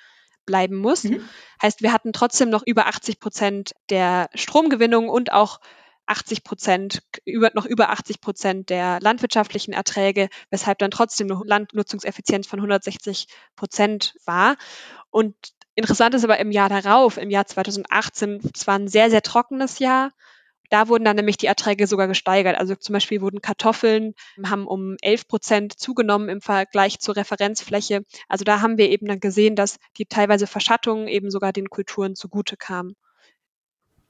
bleiben 0.46 0.76
muss. 0.76 1.04
Mhm. 1.04 1.28
Heißt, 1.60 1.82
wir 1.82 1.92
hatten 1.92 2.12
trotzdem 2.12 2.50
noch 2.50 2.62
über 2.64 2.86
80 2.86 3.20
Prozent 3.20 3.72
der 3.90 4.28
Stromgewinnung 4.34 5.08
und 5.08 5.32
auch 5.32 5.60
80 6.06 6.44
Prozent, 6.44 7.02
über, 7.24 7.50
noch 7.54 7.66
über 7.66 7.90
80 7.90 8.20
Prozent 8.20 8.70
der 8.70 9.00
landwirtschaftlichen 9.00 9.72
Erträge, 9.72 10.28
weshalb 10.50 10.78
dann 10.78 10.90
trotzdem 10.90 11.30
eine 11.30 11.40
Landnutzungseffizienz 11.44 12.46
von 12.46 12.58
160 12.58 13.28
Prozent 13.56 14.14
war. 14.24 14.56
Und 15.10 15.34
interessant 15.74 16.14
ist 16.14 16.24
aber 16.24 16.38
im 16.38 16.50
Jahr 16.50 16.68
darauf, 16.68 17.16
im 17.16 17.30
Jahr 17.30 17.46
2018, 17.46 18.40
es 18.54 18.66
war 18.66 18.78
ein 18.78 18.88
sehr, 18.88 19.10
sehr 19.10 19.22
trockenes 19.22 19.78
Jahr. 19.78 20.10
Da 20.70 20.88
wurden 20.88 21.04
dann 21.04 21.16
nämlich 21.16 21.36
die 21.36 21.46
Erträge 21.46 21.86
sogar 21.86 22.08
gesteigert. 22.08 22.56
Also 22.56 22.74
zum 22.74 22.94
Beispiel 22.94 23.20
wurden 23.20 23.42
Kartoffeln, 23.42 24.14
haben 24.44 24.66
um 24.66 24.96
11 25.02 25.28
Prozent 25.28 25.78
zugenommen 25.78 26.30
im 26.30 26.40
Vergleich 26.40 26.98
zur 26.98 27.14
Referenzfläche. 27.14 28.04
Also 28.26 28.44
da 28.44 28.62
haben 28.62 28.78
wir 28.78 28.88
eben 28.88 29.06
dann 29.06 29.20
gesehen, 29.20 29.54
dass 29.54 29.78
die 29.98 30.06
teilweise 30.06 30.46
Verschattungen 30.46 31.08
eben 31.08 31.30
sogar 31.30 31.52
den 31.52 31.68
Kulturen 31.68 32.16
zugute 32.16 32.56
kamen. 32.56 32.96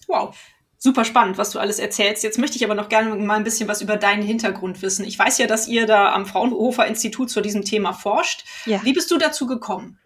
Wow 0.06 0.37
super 0.82 1.04
spannend, 1.04 1.38
was 1.38 1.50
du 1.50 1.60
alles 1.60 1.78
erzählst. 1.78 2.24
Jetzt 2.24 2.40
möchte 2.40 2.56
ich 2.56 2.64
aber 2.64 2.74
noch 2.74 2.88
gerne 2.88 3.14
mal 3.14 3.36
ein 3.36 3.44
bisschen 3.44 3.68
was 3.68 3.82
über 3.82 3.96
deinen 3.96 4.22
Hintergrund 4.22 4.82
wissen. 4.82 5.04
Ich 5.04 5.16
weiß 5.16 5.38
ja, 5.38 5.46
dass 5.46 5.68
ihr 5.68 5.86
da 5.86 6.12
am 6.12 6.26
Fraunhofer 6.26 6.88
Institut 6.88 7.30
zu 7.30 7.40
diesem 7.40 7.64
Thema 7.64 7.92
forscht. 7.92 8.44
Ja. 8.66 8.80
Wie 8.82 8.92
bist 8.92 9.08
du 9.12 9.16
dazu 9.16 9.46
gekommen? 9.46 9.96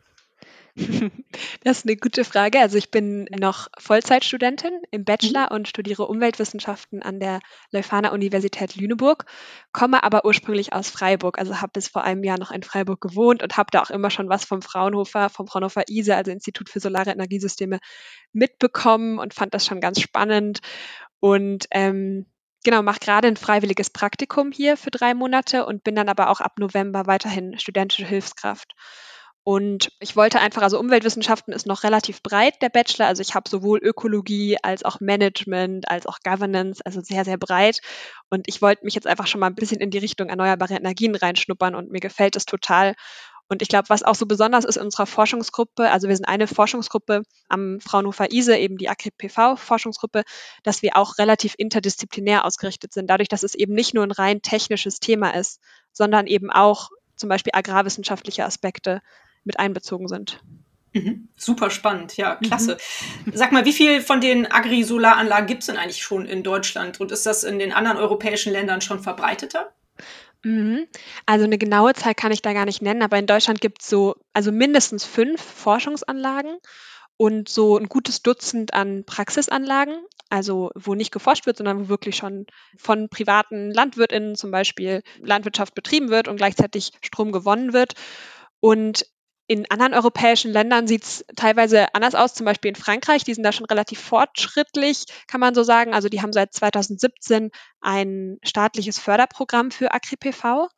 Das 1.65 1.79
ist 1.79 1.87
eine 1.87 1.97
gute 1.97 2.25
Frage. 2.25 2.61
Also 2.61 2.79
ich 2.79 2.91
bin 2.91 3.25
noch 3.39 3.69
Vollzeitstudentin 3.79 4.73
im 4.91 5.05
Bachelor 5.05 5.49
mhm. 5.51 5.57
und 5.57 5.69
studiere 5.69 6.07
Umweltwissenschaften 6.07 7.03
an 7.03 7.19
der 7.19 7.41
Leuphana 7.73 8.13
Universität 8.13 8.77
Lüneburg, 8.77 9.25
komme 9.73 10.03
aber 10.03 10.25
ursprünglich 10.25 10.73
aus 10.73 10.91
Freiburg. 10.91 11.39
Also 11.39 11.61
habe 11.61 11.73
bis 11.73 11.89
vor 11.89 12.05
einem 12.05 12.25
Jahr 12.25 12.39
noch 12.39 12.51
in 12.51 12.63
Freiburg 12.63 13.01
gewohnt 13.01 13.43
und 13.43 13.57
habe 13.57 13.69
da 13.73 13.83
auch 13.83 13.91
immer 13.91 14.11
schon 14.11 14.29
was 14.29 14.45
vom 14.45 14.63
Fraunhofer, 14.63 15.29
vom 15.29 15.47
Fraunhofer 15.47 15.85
ISE, 15.89 16.15
also 16.15 16.31
Institut 16.31 16.69
für 16.69 16.81
Solare 16.81 17.11
Energiesysteme, 17.11 17.79
mitbekommen 18.33 19.19
und 19.19 19.35
fand 19.35 19.55
das 19.55 19.67
schon 19.67 19.81
ganz 19.81 20.01
spannend. 20.01 20.61
Und 21.21 21.67
ähm, 21.71 22.27
genau, 22.65 22.83
mache 22.83 23.01
gerade 23.01 23.29
ein 23.29 23.37
freiwilliges 23.37 23.91
Praktikum 23.91 24.53
hier 24.53 24.77
für 24.77 24.91
drei 24.91 25.15
Monate 25.15 25.67
und 25.67 25.85
bin 25.85 25.95
dann 25.95 26.09
aber 26.09 26.31
auch 26.31 26.41
ab 26.41 26.59
November 26.59 27.07
weiterhin 27.07 27.59
studentische 27.59 28.07
Hilfskraft. 28.07 28.75
Und 29.49 29.93
ich 30.01 30.17
wollte 30.17 30.41
einfach, 30.41 30.63
also 30.63 30.77
Umweltwissenschaften 30.77 31.55
ist 31.55 31.69
noch 31.69 31.85
relativ 31.85 32.21
breit, 32.21 32.61
der 32.63 32.69
Bachelor. 32.69 33.07
Also 33.07 33.23
ich 33.23 33.37
habe 33.37 33.49
sowohl 33.49 33.79
Ökologie 33.79 34.57
als 34.61 34.85
auch 34.85 34.99
Management, 34.99 35.89
als 35.89 36.05
auch 36.07 36.19
Governance, 36.25 36.85
also 36.85 37.01
sehr, 37.01 37.25
sehr 37.25 37.39
breit. 37.39 37.79
Und 38.29 38.49
ich 38.49 38.61
wollte 38.61 38.85
mich 38.85 38.97
jetzt 38.97 39.07
einfach 39.07 39.29
schon 39.29 39.39
mal 39.39 39.47
ein 39.47 39.55
bisschen 39.55 39.79
in 39.79 39.93
die 39.93 39.99
Richtung 39.99 40.31
erneuerbare 40.31 40.75
Energien 40.75 41.15
reinschnuppern 41.15 41.77
und 41.77 41.93
mir 41.93 42.01
gefällt 42.01 42.35
es 42.35 42.45
total. 42.45 42.97
Und 43.47 43.63
ich 43.63 43.69
glaube, 43.69 43.89
was 43.89 44.03
auch 44.03 44.17
so 44.17 44.27
besonders 44.27 44.65
ist 44.65 44.79
in 44.79 44.83
unserer 44.83 45.07
Forschungsgruppe, 45.07 45.93
also 45.93 46.09
wir 46.09 46.17
sind 46.17 46.27
eine 46.27 46.49
Forschungsgruppe 46.49 47.23
am 47.49 47.79
Fraunhofer 47.79 48.33
ISE, 48.33 48.57
eben 48.57 48.79
die 48.79 48.89
AGRI-PV-Forschungsgruppe, 48.89 50.25
dass 50.65 50.83
wir 50.83 50.97
auch 50.97 51.19
relativ 51.19 51.55
interdisziplinär 51.57 52.45
ausgerichtet 52.45 52.93
sind, 52.93 53.09
dadurch, 53.09 53.29
dass 53.29 53.45
es 53.45 53.55
eben 53.55 53.75
nicht 53.75 53.95
nur 53.95 54.03
ein 54.03 54.11
rein 54.11 54.43
technisches 54.43 54.99
Thema 54.99 55.37
ist, 55.37 55.61
sondern 55.93 56.27
eben 56.27 56.51
auch 56.51 56.91
zum 57.15 57.29
Beispiel 57.29 57.53
agrarwissenschaftliche 57.55 58.45
Aspekte 58.45 59.03
mit 59.47 59.59
einbezogen 59.59 60.09
sind. 60.09 60.41
Mhm. 60.93 61.29
Super 61.37 61.71
spannend, 61.71 62.17
ja, 62.17 62.37
klasse. 62.37 62.79
Mhm. 63.25 63.33
Sag 63.35 63.53
mal, 63.53 63.65
wie 63.65 63.73
viel 63.73 64.01
von 64.01 64.21
den 64.21 64.51
Agri-Solaranlagen 64.51 65.47
gibt 65.47 65.63
es 65.63 65.67
denn 65.67 65.77
eigentlich 65.77 66.03
schon 66.03 66.27
in 66.27 66.43
Deutschland 66.43 67.01
und 67.01 67.13
ist 67.13 67.27
das 67.27 67.45
in 67.45 67.59
den 67.59 67.73
anderen 67.73 67.99
europäischen 67.99 68.53
Ländern 68.53 68.81
schon 68.81 69.01
verbreiteter? 69.03 69.73
Mhm. 70.43 70.87
Also 71.27 71.45
eine 71.45 71.59
genaue 71.59 71.93
Zahl 71.95 72.15
kann 72.15 72.33
ich 72.33 72.43
da 72.43 72.53
gar 72.53 72.65
nicht 72.65 72.83
nennen, 72.83 73.03
aber 73.03 73.19
in 73.19 73.27
Deutschland 73.27 73.61
gibt 73.61 73.83
es 73.83 73.89
so, 73.89 74.17
also 74.33 74.53
mindestens 74.53 75.05
fünf 75.05 75.43
Forschungsanlagen 75.43 76.59
und 77.17 77.49
so 77.49 77.77
ein 77.77 77.89
gutes 77.89 78.23
Dutzend 78.23 78.75
an 78.75 79.05
Praxisanlagen, 79.05 79.97
also 80.29 80.71
wo 80.75 80.95
nicht 80.95 81.13
geforscht 81.13 81.47
wird, 81.47 81.59
sondern 81.59 81.81
wo 81.81 81.89
wirklich 81.89 82.17
schon 82.17 82.47
von 82.77 83.09
privaten 83.09 83.71
LandwirtInnen 83.71 84.35
zum 84.35 84.51
Beispiel 84.51 85.03
Landwirtschaft 85.21 85.75
betrieben 85.75 86.11
wird 86.11 86.29
und 86.29 86.37
gleichzeitig 86.37 86.93
Strom 87.03 87.33
gewonnen 87.33 87.73
wird. 87.73 87.95
Und 88.61 89.07
in 89.49 89.71
anderen 89.71 89.95
europäischen 89.95 90.53
Ländern 90.53 90.89
sieht 90.89 91.05
es 91.05 91.25
teilweise 91.37 91.95
anders 91.95 92.15
aus, 92.15 92.35
zum 92.35 92.47
Beispiel 92.47 92.71
in 92.71 92.75
Frankreich. 92.75 93.23
Die 93.23 93.35
sind 93.35 93.45
da 93.45 93.53
schon 93.53 93.67
relativ 93.67 94.01
fortschrittlich, 94.01 95.05
kann 95.29 95.41
man 95.41 95.55
so 95.55 95.63
sagen. 95.63 95.95
Also 95.95 96.09
die 96.09 96.21
haben 96.21 96.33
seit 96.33 96.53
2017 96.53 97.51
ein 97.81 98.39
staatliches 98.43 98.99
Förderprogramm 98.99 99.71
für 99.71 99.95
Agri-PV. 99.95 100.69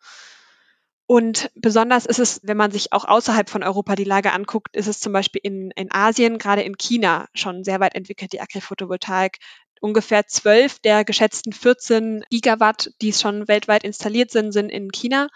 Und 1.07 1.51
besonders 1.55 2.05
ist 2.05 2.19
es, 2.19 2.41
wenn 2.43 2.59
man 2.59 2.71
sich 2.71 2.93
auch 2.93 3.07
außerhalb 3.07 3.49
von 3.49 3.63
Europa 3.63 3.95
die 3.95 4.05
Lage 4.05 4.33
anguckt, 4.35 4.77
ist 4.77 4.89
es 4.89 5.01
zum 5.01 5.15
Beispiel 5.15 5.41
in, 5.43 5.71
in 5.71 5.91
Asien, 5.91 6.37
gerade 6.37 6.61
in 6.61 6.77
China, 6.77 7.27
schon 7.33 7.65
sehr 7.65 7.81
weit 7.81 7.95
entwickelt, 7.95 8.35
die 8.35 8.43
Agri-Photovoltaik. 8.43 9.39
Ungefähr 9.81 10.27
zwölf 10.27 10.79
der 10.81 11.07
geschätzten 11.07 11.55
14 11.55 12.25
Gigawatt, 12.29 12.91
die 13.01 13.15
schon 13.15 13.49
weltweit 13.49 13.85
installiert 13.85 14.31
sind, 14.31 14.53
sind 14.53 14.69
in 14.69 14.91
China. 14.91 15.29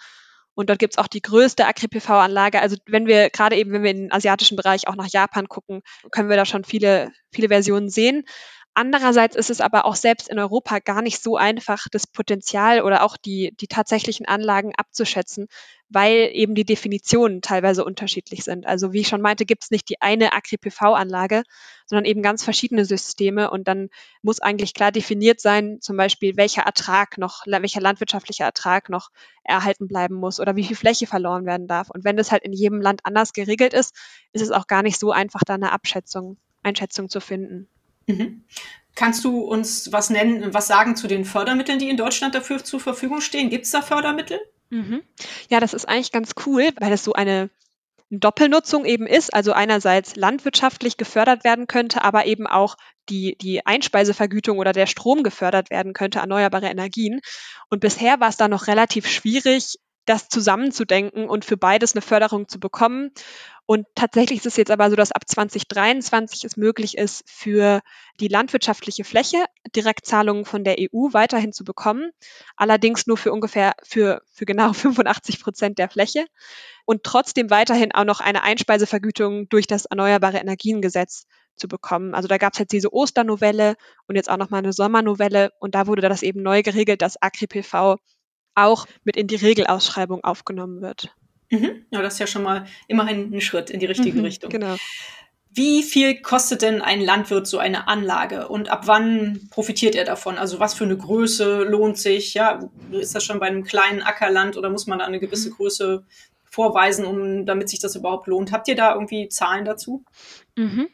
Und 0.54 0.68
dort 0.68 0.78
gibt 0.78 0.94
es 0.94 0.98
auch 0.98 1.06
die 1.06 1.22
größte 1.22 1.66
Agri-PV-Anlage. 1.66 2.60
Also 2.60 2.76
wenn 2.86 3.06
wir 3.06 3.30
gerade 3.30 3.56
eben, 3.56 3.72
wenn 3.72 3.82
wir 3.82 3.90
in 3.90 4.02
den 4.02 4.12
asiatischen 4.12 4.56
Bereich 4.56 4.86
auch 4.88 4.96
nach 4.96 5.08
Japan 5.08 5.48
gucken, 5.48 5.82
können 6.10 6.28
wir 6.28 6.36
da 6.36 6.44
schon 6.44 6.64
viele, 6.64 7.10
viele 7.30 7.48
Versionen 7.48 7.88
sehen. 7.88 8.24
Andererseits 8.74 9.36
ist 9.36 9.50
es 9.50 9.60
aber 9.60 9.84
auch 9.84 9.96
selbst 9.96 10.30
in 10.30 10.38
Europa 10.38 10.78
gar 10.78 11.02
nicht 11.02 11.22
so 11.22 11.36
einfach, 11.36 11.88
das 11.90 12.06
Potenzial 12.06 12.80
oder 12.80 13.02
auch 13.02 13.18
die, 13.18 13.54
die 13.60 13.66
tatsächlichen 13.66 14.24
Anlagen 14.24 14.72
abzuschätzen, 14.74 15.48
weil 15.90 16.30
eben 16.32 16.54
die 16.54 16.64
Definitionen 16.64 17.42
teilweise 17.42 17.84
unterschiedlich 17.84 18.44
sind. 18.44 18.66
Also 18.66 18.94
wie 18.94 19.00
ich 19.00 19.08
schon 19.08 19.20
meinte, 19.20 19.44
gibt 19.44 19.64
es 19.64 19.70
nicht 19.70 19.90
die 19.90 20.00
eine 20.00 20.32
Agri-PV-Anlage, 20.32 21.42
sondern 21.84 22.06
eben 22.06 22.22
ganz 22.22 22.44
verschiedene 22.44 22.86
Systeme 22.86 23.50
und 23.50 23.68
dann 23.68 23.90
muss 24.22 24.40
eigentlich 24.40 24.72
klar 24.72 24.90
definiert 24.90 25.42
sein, 25.42 25.82
zum 25.82 25.98
Beispiel 25.98 26.38
welcher 26.38 26.62
Ertrag 26.62 27.18
noch, 27.18 27.42
welcher 27.46 27.82
landwirtschaftliche 27.82 28.44
Ertrag 28.44 28.88
noch 28.88 29.10
erhalten 29.44 29.86
bleiben 29.86 30.14
muss 30.14 30.40
oder 30.40 30.56
wie 30.56 30.64
viel 30.64 30.76
Fläche 30.76 31.06
verloren 31.06 31.44
werden 31.44 31.66
darf. 31.66 31.90
Und 31.90 32.04
wenn 32.04 32.16
das 32.16 32.32
halt 32.32 32.42
in 32.42 32.54
jedem 32.54 32.80
Land 32.80 33.04
anders 33.04 33.34
geregelt 33.34 33.74
ist, 33.74 33.94
ist 34.32 34.40
es 34.40 34.50
auch 34.50 34.66
gar 34.66 34.82
nicht 34.82 34.98
so 34.98 35.12
einfach, 35.12 35.42
da 35.44 35.54
eine 35.54 35.72
Abschätzung, 35.72 36.38
Einschätzung 36.62 37.10
zu 37.10 37.20
finden. 37.20 37.68
Mhm. 38.06 38.44
Kannst 38.94 39.24
du 39.24 39.40
uns 39.40 39.90
was 39.92 40.10
nennen, 40.10 40.52
was 40.52 40.66
sagen 40.66 40.96
zu 40.96 41.06
den 41.06 41.24
Fördermitteln, 41.24 41.78
die 41.78 41.88
in 41.88 41.96
Deutschland 41.96 42.34
dafür 42.34 42.62
zur 42.62 42.80
Verfügung 42.80 43.20
stehen? 43.20 43.48
Gibt 43.48 43.64
es 43.64 43.70
da 43.70 43.80
Fördermittel? 43.80 44.38
Mhm. 44.70 45.02
Ja, 45.48 45.60
das 45.60 45.72
ist 45.72 45.88
eigentlich 45.88 46.12
ganz 46.12 46.32
cool, 46.46 46.70
weil 46.78 46.92
es 46.92 47.04
so 47.04 47.14
eine 47.14 47.50
Doppelnutzung 48.10 48.84
eben 48.84 49.06
ist, 49.06 49.32
also 49.32 49.52
einerseits 49.52 50.16
landwirtschaftlich 50.16 50.98
gefördert 50.98 51.44
werden 51.44 51.66
könnte, 51.66 52.04
aber 52.04 52.26
eben 52.26 52.46
auch 52.46 52.76
die, 53.08 53.36
die 53.40 53.64
Einspeisevergütung 53.64 54.58
oder 54.58 54.72
der 54.72 54.86
Strom 54.86 55.22
gefördert 55.22 55.70
werden 55.70 55.94
könnte, 55.94 56.18
erneuerbare 56.18 56.66
Energien. 56.66 57.20
Und 57.70 57.80
bisher 57.80 58.20
war 58.20 58.28
es 58.28 58.36
da 58.36 58.48
noch 58.48 58.66
relativ 58.66 59.08
schwierig, 59.08 59.78
das 60.04 60.28
zusammenzudenken 60.28 61.28
und 61.28 61.44
für 61.44 61.56
beides 61.56 61.94
eine 61.94 62.02
Förderung 62.02 62.48
zu 62.48 62.60
bekommen. 62.60 63.12
Und 63.66 63.86
tatsächlich 63.94 64.40
ist 64.40 64.46
es 64.46 64.56
jetzt 64.56 64.70
aber 64.70 64.90
so, 64.90 64.96
dass 64.96 65.12
ab 65.12 65.22
2023 65.26 66.44
es 66.44 66.56
möglich 66.56 66.98
ist, 66.98 67.22
für 67.26 67.80
die 68.20 68.28
landwirtschaftliche 68.28 69.04
Fläche 69.04 69.44
Direktzahlungen 69.74 70.44
von 70.44 70.64
der 70.64 70.76
EU 70.78 71.12
weiterhin 71.12 71.52
zu 71.52 71.64
bekommen. 71.64 72.10
Allerdings 72.56 73.06
nur 73.06 73.16
für 73.16 73.32
ungefähr, 73.32 73.74
für, 73.82 74.22
für 74.32 74.44
genau 74.46 74.72
85 74.72 75.40
Prozent 75.40 75.78
der 75.78 75.88
Fläche. 75.88 76.26
Und 76.84 77.04
trotzdem 77.04 77.50
weiterhin 77.50 77.92
auch 77.92 78.04
noch 78.04 78.20
eine 78.20 78.42
Einspeisevergütung 78.42 79.48
durch 79.48 79.66
das 79.66 79.84
Erneuerbare 79.84 80.38
Energiengesetz 80.38 81.26
zu 81.56 81.68
bekommen. 81.68 82.14
Also 82.14 82.28
da 82.28 82.38
gab 82.38 82.54
es 82.54 82.58
jetzt 82.58 82.72
diese 82.72 82.92
Osternovelle 82.92 83.76
und 84.06 84.16
jetzt 84.16 84.28
auch 84.28 84.36
noch 84.36 84.50
mal 84.50 84.58
eine 84.58 84.72
Sommernovelle 84.72 85.50
und 85.60 85.74
da 85.74 85.86
wurde 85.86 86.02
das 86.02 86.22
eben 86.22 86.42
neu 86.42 86.62
geregelt, 86.62 87.02
dass 87.02 87.20
Agri-PV 87.20 87.96
auch 88.54 88.86
mit 89.04 89.16
in 89.16 89.28
die 89.28 89.36
Regelausschreibung 89.36 90.24
aufgenommen 90.24 90.82
wird. 90.82 91.14
Mhm. 91.52 91.84
Ja, 91.90 92.00
das 92.00 92.14
ist 92.14 92.18
ja 92.18 92.26
schon 92.26 92.42
mal 92.42 92.66
immerhin 92.88 93.32
ein 93.32 93.40
Schritt 93.40 93.70
in 93.70 93.78
die 93.78 93.86
richtige 93.86 94.18
mhm, 94.18 94.24
Richtung. 94.24 94.50
Genau. 94.50 94.76
Wie 95.54 95.82
viel 95.82 96.22
kostet 96.22 96.62
denn 96.62 96.80
ein 96.80 97.02
Landwirt 97.02 97.46
so 97.46 97.58
eine 97.58 97.86
Anlage 97.86 98.48
und 98.48 98.70
ab 98.70 98.86
wann 98.86 99.48
profitiert 99.50 99.94
er 99.94 100.06
davon? 100.06 100.38
Also 100.38 100.60
was 100.60 100.72
für 100.72 100.84
eine 100.84 100.96
Größe 100.96 101.64
lohnt 101.64 101.98
sich? 101.98 102.32
Ja, 102.32 102.70
ist 102.90 103.14
das 103.14 103.22
schon 103.22 103.38
bei 103.38 103.48
einem 103.48 103.62
kleinen 103.62 104.00
Ackerland 104.00 104.56
oder 104.56 104.70
muss 104.70 104.86
man 104.86 104.98
da 104.98 105.04
eine 105.04 105.20
gewisse 105.20 105.50
mhm. 105.50 105.54
Größe 105.54 106.06
vorweisen, 106.44 107.04
um 107.04 107.44
damit 107.44 107.68
sich 107.68 107.80
das 107.80 107.96
überhaupt 107.96 108.28
lohnt? 108.28 108.50
Habt 108.50 108.66
ihr 108.68 108.76
da 108.76 108.94
irgendwie 108.94 109.28
Zahlen 109.28 109.66
dazu? 109.66 110.04
Mhm. 110.56 110.88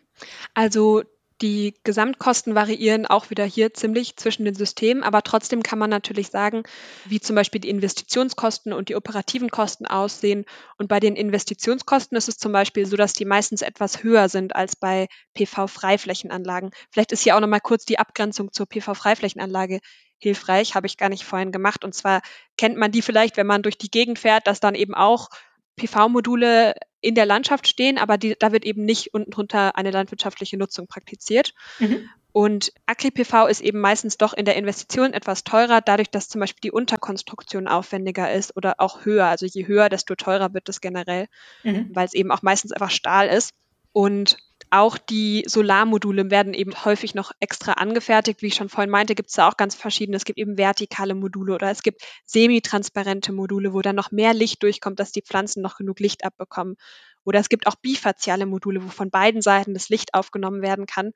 Also 0.54 1.04
die 1.40 1.74
Gesamtkosten 1.84 2.54
variieren 2.54 3.06
auch 3.06 3.30
wieder 3.30 3.44
hier 3.44 3.72
ziemlich 3.72 4.16
zwischen 4.16 4.44
den 4.44 4.54
Systemen, 4.54 5.02
aber 5.02 5.22
trotzdem 5.22 5.62
kann 5.62 5.78
man 5.78 5.90
natürlich 5.90 6.28
sagen, 6.28 6.64
wie 7.06 7.20
zum 7.20 7.36
Beispiel 7.36 7.60
die 7.60 7.68
Investitionskosten 7.68 8.72
und 8.72 8.88
die 8.88 8.96
operativen 8.96 9.50
Kosten 9.50 9.86
aussehen. 9.86 10.44
Und 10.78 10.88
bei 10.88 11.00
den 11.00 11.16
Investitionskosten 11.16 12.16
ist 12.16 12.28
es 12.28 12.38
zum 12.38 12.52
Beispiel 12.52 12.86
so, 12.86 12.96
dass 12.96 13.12
die 13.12 13.24
meistens 13.24 13.62
etwas 13.62 14.02
höher 14.02 14.28
sind 14.28 14.56
als 14.56 14.76
bei 14.76 15.06
PV-Freiflächenanlagen. 15.34 16.70
Vielleicht 16.90 17.12
ist 17.12 17.22
hier 17.22 17.36
auch 17.36 17.40
nochmal 17.40 17.60
kurz 17.60 17.84
die 17.84 17.98
Abgrenzung 17.98 18.52
zur 18.52 18.66
PV-Freiflächenanlage 18.66 19.80
hilfreich, 20.20 20.74
habe 20.74 20.86
ich 20.86 20.96
gar 20.96 21.08
nicht 21.08 21.24
vorhin 21.24 21.52
gemacht. 21.52 21.84
Und 21.84 21.94
zwar 21.94 22.22
kennt 22.56 22.76
man 22.76 22.90
die 22.90 23.02
vielleicht, 23.02 23.36
wenn 23.36 23.46
man 23.46 23.62
durch 23.62 23.78
die 23.78 23.90
Gegend 23.90 24.18
fährt, 24.18 24.46
dass 24.46 24.60
dann 24.60 24.74
eben 24.74 24.94
auch 24.94 25.28
PV-Module 25.78 26.74
in 27.00 27.14
der 27.14 27.26
Landschaft 27.26 27.66
stehen, 27.66 27.96
aber 27.96 28.18
die, 28.18 28.36
da 28.38 28.52
wird 28.52 28.64
eben 28.64 28.84
nicht 28.84 29.14
unten 29.14 29.30
drunter 29.30 29.76
eine 29.76 29.90
landwirtschaftliche 29.90 30.58
Nutzung 30.58 30.86
praktiziert. 30.86 31.54
Mhm. 31.78 32.08
Und 32.32 32.72
Agri-PV 32.86 33.46
ist 33.46 33.60
eben 33.60 33.80
meistens 33.80 34.16
doch 34.18 34.32
in 34.34 34.44
der 34.44 34.56
Investition 34.56 35.12
etwas 35.12 35.44
teurer, 35.44 35.80
dadurch, 35.80 36.10
dass 36.10 36.28
zum 36.28 36.40
Beispiel 36.40 36.60
die 36.60 36.70
Unterkonstruktion 36.70 37.66
aufwendiger 37.66 38.32
ist 38.32 38.56
oder 38.56 38.76
auch 38.78 39.04
höher. 39.04 39.26
Also 39.26 39.46
je 39.46 39.66
höher, 39.66 39.88
desto 39.88 40.14
teurer 40.14 40.52
wird 40.54 40.68
es 40.68 40.80
generell, 40.80 41.26
mhm. 41.62 41.90
weil 41.94 42.06
es 42.06 42.14
eben 42.14 42.30
auch 42.30 42.42
meistens 42.42 42.72
einfach 42.72 42.90
Stahl 42.90 43.28
ist. 43.28 43.54
Und 43.92 44.36
auch 44.70 44.98
die 44.98 45.44
Solarmodule 45.46 46.30
werden 46.30 46.54
eben 46.54 46.84
häufig 46.84 47.14
noch 47.14 47.32
extra 47.40 47.72
angefertigt. 47.72 48.42
Wie 48.42 48.48
ich 48.48 48.54
schon 48.54 48.68
vorhin 48.68 48.90
meinte, 48.90 49.14
gibt 49.14 49.30
es 49.30 49.36
da 49.36 49.48
auch 49.48 49.56
ganz 49.56 49.74
verschiedene. 49.74 50.16
Es 50.16 50.24
gibt 50.24 50.38
eben 50.38 50.58
vertikale 50.58 51.14
Module 51.14 51.54
oder 51.54 51.70
es 51.70 51.82
gibt 51.82 52.02
semitransparente 52.24 53.32
Module, 53.32 53.72
wo 53.72 53.82
dann 53.82 53.96
noch 53.96 54.10
mehr 54.10 54.34
Licht 54.34 54.62
durchkommt, 54.62 55.00
dass 55.00 55.12
die 55.12 55.22
Pflanzen 55.22 55.62
noch 55.62 55.76
genug 55.76 56.00
Licht 56.00 56.24
abbekommen. 56.24 56.76
Oder 57.24 57.40
es 57.40 57.48
gibt 57.48 57.66
auch 57.66 57.76
bifaziale 57.76 58.46
Module, 58.46 58.82
wo 58.82 58.88
von 58.88 59.10
beiden 59.10 59.42
Seiten 59.42 59.74
das 59.74 59.88
Licht 59.88 60.14
aufgenommen 60.14 60.62
werden 60.62 60.86
kann. 60.86 61.12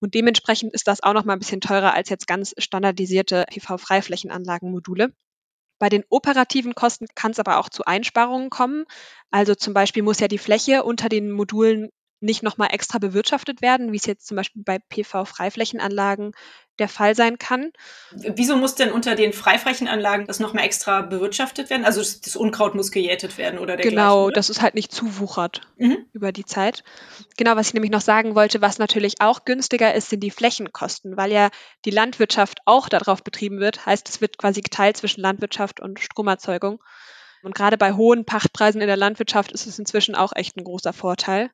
Und 0.00 0.14
dementsprechend 0.14 0.72
ist 0.74 0.86
das 0.86 1.02
auch 1.02 1.12
noch 1.12 1.24
mal 1.24 1.32
ein 1.32 1.40
bisschen 1.40 1.60
teurer 1.60 1.92
als 1.92 2.08
jetzt 2.08 2.26
ganz 2.26 2.54
standardisierte 2.58 3.46
PV-Freiflächenanlagenmodule. 3.50 5.12
Bei 5.78 5.88
den 5.88 6.04
operativen 6.08 6.74
Kosten 6.74 7.06
kann 7.14 7.32
es 7.32 7.38
aber 7.38 7.58
auch 7.58 7.68
zu 7.68 7.84
Einsparungen 7.84 8.48
kommen. 8.48 8.84
Also 9.30 9.54
zum 9.54 9.74
Beispiel 9.74 10.02
muss 10.02 10.20
ja 10.20 10.28
die 10.28 10.38
Fläche 10.38 10.84
unter 10.84 11.08
den 11.08 11.30
Modulen 11.30 11.90
nicht 12.20 12.42
nochmal 12.42 12.68
extra 12.72 12.98
bewirtschaftet 12.98 13.62
werden, 13.62 13.92
wie 13.92 13.96
es 13.96 14.06
jetzt 14.06 14.26
zum 14.26 14.36
Beispiel 14.36 14.62
bei 14.64 14.78
PV-Freiflächenanlagen 14.78 16.32
der 16.78 16.88
Fall 16.88 17.14
sein 17.14 17.38
kann. 17.38 17.72
Wieso 18.12 18.56
muss 18.56 18.74
denn 18.74 18.92
unter 18.92 19.14
den 19.14 19.32
Freiflächenanlagen 19.32 20.26
das 20.26 20.40
nochmal 20.40 20.64
extra 20.64 21.02
bewirtschaftet 21.02 21.70
werden? 21.70 21.84
Also 21.84 22.00
das 22.00 22.36
Unkraut 22.36 22.74
muss 22.74 22.90
gejätet 22.90 23.38
werden 23.38 23.58
oder 23.58 23.76
dergleichen? 23.76 23.96
Genau, 23.96 24.30
dass 24.30 24.48
es 24.48 24.60
halt 24.60 24.74
nicht 24.74 24.92
zuwuchert 24.92 25.62
mhm. 25.78 26.06
über 26.12 26.32
die 26.32 26.44
Zeit. 26.44 26.84
Genau, 27.36 27.56
was 27.56 27.68
ich 27.68 27.74
nämlich 27.74 27.92
noch 27.92 28.00
sagen 28.00 28.34
wollte, 28.34 28.60
was 28.60 28.78
natürlich 28.78 29.14
auch 29.20 29.44
günstiger 29.44 29.94
ist, 29.94 30.10
sind 30.10 30.20
die 30.20 30.30
Flächenkosten, 30.30 31.16
weil 31.16 31.32
ja 31.32 31.48
die 31.84 31.90
Landwirtschaft 31.90 32.58
auch 32.66 32.88
darauf 32.88 33.24
betrieben 33.24 33.58
wird. 33.58 33.86
Heißt, 33.86 34.08
es 34.08 34.20
wird 34.20 34.38
quasi 34.38 34.60
geteilt 34.60 34.96
zwischen 34.96 35.22
Landwirtschaft 35.22 35.80
und 35.80 36.00
Stromerzeugung. 36.00 36.82
Und 37.42 37.54
gerade 37.54 37.78
bei 37.78 37.92
hohen 37.92 38.24
Pachtpreisen 38.24 38.80
in 38.80 38.86
der 38.86 38.96
Landwirtschaft 38.96 39.52
ist 39.52 39.66
es 39.66 39.78
inzwischen 39.78 40.14
auch 40.14 40.32
echt 40.34 40.56
ein 40.56 40.64
großer 40.64 40.92
Vorteil. 40.92 41.50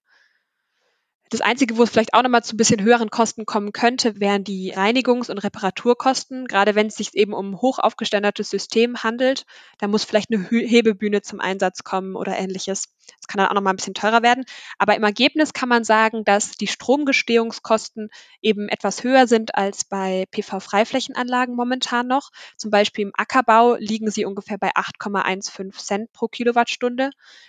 Das 1.33 1.41
Einzige, 1.41 1.79
wo 1.79 1.83
es 1.83 1.89
vielleicht 1.89 2.13
auch 2.13 2.23
nochmal 2.23 2.45
zu 2.45 2.55
ein 2.55 2.59
bisschen 2.59 2.83
höheren 2.83 3.09
Kosten 3.09 3.47
kommen 3.47 3.73
könnte, 3.73 4.21
wären 4.21 4.45
die 4.45 4.75
Reinigungs- 4.75 5.31
und 5.31 5.39
Reparaturkosten. 5.39 6.47
Gerade 6.47 6.75
wenn 6.75 6.89
es 6.89 6.97
sich 6.97 7.15
eben 7.15 7.33
um 7.33 7.63
hoch 7.63 7.79
aufgeständertes 7.79 8.51
System 8.51 9.03
handelt, 9.03 9.47
da 9.79 9.89
muss 9.89 10.05
vielleicht 10.05 10.31
eine 10.31 10.47
Hebebühne 10.47 11.23
zum 11.23 11.41
Einsatz 11.41 11.85
kommen 11.85 12.17
oder 12.17 12.37
ähnliches. 12.39 12.93
Das 13.17 13.29
kann 13.29 13.39
dann 13.39 13.47
auch 13.49 13.55
nochmal 13.55 13.73
ein 13.73 13.77
bisschen 13.77 13.95
teurer 13.95 14.23
werden. 14.23 14.45
Aber 14.77 14.95
im 14.95 15.03
Ergebnis 15.05 15.55
kann 15.55 15.71
man 15.71 15.85
sagen, 15.85 16.23
dass 16.27 16.51
die 16.51 16.67
Stromgestehungskosten 16.67 18.11
eben 18.43 18.69
etwas 18.69 19.03
höher 19.03 19.27
sind 19.27 19.55
als 19.55 19.85
bei 19.85 20.27
PV-Freiflächenanlagen 20.33 21.57
momentan 21.57 22.09
noch. 22.09 22.29
Zum 22.59 22.71
Beispiel 22.71 23.07
im 23.07 23.13
Ackerbau 23.17 23.77
liegen 23.77 24.11
sie 24.11 24.27
ungefähr 24.27 24.59
bei 24.59 24.73
8,15 24.73 25.73
Cent 25.79 26.13
pro 26.13 26.29
Kilowattstunde, 26.29 27.09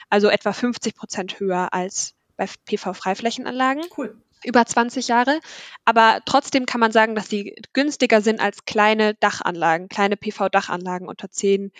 also 0.09 0.29
etwa 0.29 0.53
50 0.53 0.95
Prozent 0.95 1.41
höher 1.41 1.73
als 1.73 2.15
bei 2.37 2.45
PV-Freiflächenanlagen. 2.45 3.83
Cool. 3.97 4.21
Über 4.43 4.65
20 4.65 5.07
Jahre. 5.07 5.39
Aber 5.85 6.19
trotzdem 6.25 6.65
kann 6.65 6.81
man 6.81 6.91
sagen, 6.91 7.15
dass 7.15 7.29
sie 7.29 7.55
günstiger 7.73 8.21
sind 8.21 8.41
als 8.41 8.65
kleine 8.65 9.15
Dachanlagen, 9.15 9.87
kleine 9.87 10.17
PV-Dachanlagen 10.17 11.07
unter 11.07 11.29
10 11.29 11.71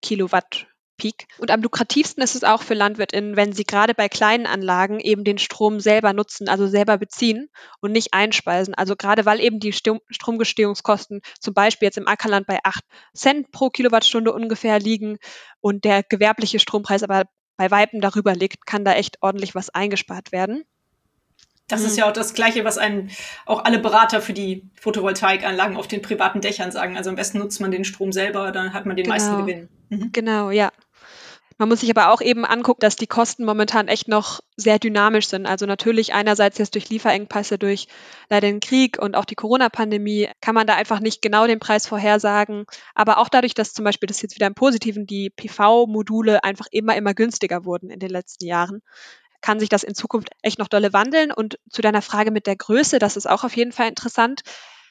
Kilowatt 0.00 0.66
Peak. 1.00 1.26
Und 1.38 1.50
am 1.50 1.62
lukrativsten 1.62 2.22
ist 2.22 2.34
es 2.34 2.44
auch 2.44 2.62
für 2.62 2.74
LandwirtInnen, 2.74 3.34
wenn 3.34 3.54
sie 3.54 3.64
gerade 3.64 3.94
bei 3.94 4.08
kleinen 4.08 4.46
Anlagen 4.46 5.00
eben 5.00 5.24
den 5.24 5.38
Strom 5.38 5.80
selber 5.80 6.12
nutzen, 6.12 6.48
also 6.48 6.66
selber 6.66 6.98
beziehen 6.98 7.48
und 7.80 7.92
nicht 7.92 8.12
einspeisen. 8.12 8.74
Also 8.74 8.96
gerade 8.96 9.24
weil 9.24 9.40
eben 9.40 9.60
die 9.60 9.72
Stromgestehungskosten 9.72 11.22
zum 11.40 11.54
Beispiel 11.54 11.86
jetzt 11.86 11.96
im 11.96 12.06
Ackerland 12.06 12.46
bei 12.46 12.58
8 12.62 12.84
Cent 13.14 13.50
pro 13.50 13.70
Kilowattstunde 13.70 14.32
ungefähr 14.32 14.78
liegen 14.78 15.16
und 15.60 15.84
der 15.84 16.02
gewerbliche 16.02 16.58
Strompreis 16.58 17.02
aber 17.02 17.24
bei 17.56 17.70
Weitem 17.70 18.00
darüber 18.00 18.34
liegt, 18.34 18.66
kann 18.66 18.84
da 18.84 18.94
echt 18.94 19.18
ordentlich 19.20 19.54
was 19.54 19.70
eingespart 19.70 20.32
werden. 20.32 20.64
Das 21.70 21.82
ist 21.82 21.92
mhm. 21.92 21.98
ja 21.98 22.08
auch 22.08 22.12
das 22.12 22.34
Gleiche, 22.34 22.64
was 22.64 22.78
einen 22.78 23.10
auch 23.46 23.64
alle 23.64 23.78
Berater 23.78 24.20
für 24.20 24.32
die 24.32 24.68
Photovoltaikanlagen 24.80 25.76
auf 25.76 25.86
den 25.86 26.02
privaten 26.02 26.40
Dächern 26.40 26.72
sagen. 26.72 26.96
Also 26.96 27.10
am 27.10 27.16
besten 27.16 27.38
nutzt 27.38 27.60
man 27.60 27.70
den 27.70 27.84
Strom 27.84 28.12
selber, 28.12 28.50
dann 28.50 28.72
hat 28.72 28.86
man 28.86 28.96
den 28.96 29.04
genau. 29.04 29.14
meisten 29.14 29.36
Gewinn. 29.38 29.68
Mhm. 29.88 30.10
Genau, 30.12 30.50
ja. 30.50 30.72
Man 31.60 31.68
muss 31.68 31.80
sich 31.80 31.90
aber 31.90 32.10
auch 32.10 32.22
eben 32.22 32.46
angucken, 32.46 32.80
dass 32.80 32.96
die 32.96 33.06
Kosten 33.06 33.44
momentan 33.44 33.86
echt 33.86 34.08
noch 34.08 34.40
sehr 34.56 34.78
dynamisch 34.78 35.28
sind. 35.28 35.44
Also 35.44 35.66
natürlich 35.66 36.14
einerseits 36.14 36.56
jetzt 36.56 36.74
durch 36.74 36.88
Lieferengpässe, 36.88 37.58
durch 37.58 37.86
leider 38.30 38.46
den 38.46 38.60
Krieg 38.60 38.98
und 38.98 39.14
auch 39.14 39.26
die 39.26 39.34
Corona-Pandemie 39.34 40.30
kann 40.40 40.54
man 40.54 40.66
da 40.66 40.76
einfach 40.76 41.00
nicht 41.00 41.20
genau 41.20 41.46
den 41.46 41.58
Preis 41.58 41.86
vorhersagen. 41.86 42.64
Aber 42.94 43.18
auch 43.18 43.28
dadurch, 43.28 43.52
dass 43.52 43.74
zum 43.74 43.84
Beispiel 43.84 44.06
das 44.06 44.22
jetzt 44.22 44.36
wieder 44.36 44.46
im 44.46 44.54
Positiven 44.54 45.04
die 45.06 45.28
PV-Module 45.28 46.44
einfach 46.44 46.64
immer, 46.70 46.96
immer 46.96 47.12
günstiger 47.12 47.66
wurden 47.66 47.90
in 47.90 47.98
den 47.98 48.08
letzten 48.08 48.46
Jahren, 48.46 48.80
kann 49.42 49.60
sich 49.60 49.68
das 49.68 49.82
in 49.82 49.94
Zukunft 49.94 50.30
echt 50.40 50.58
noch 50.58 50.68
dolle 50.68 50.94
wandeln. 50.94 51.30
Und 51.30 51.58
zu 51.68 51.82
deiner 51.82 52.00
Frage 52.00 52.30
mit 52.30 52.46
der 52.46 52.56
Größe, 52.56 52.98
das 52.98 53.18
ist 53.18 53.28
auch 53.28 53.44
auf 53.44 53.54
jeden 53.54 53.72
Fall 53.72 53.88
interessant. 53.88 54.40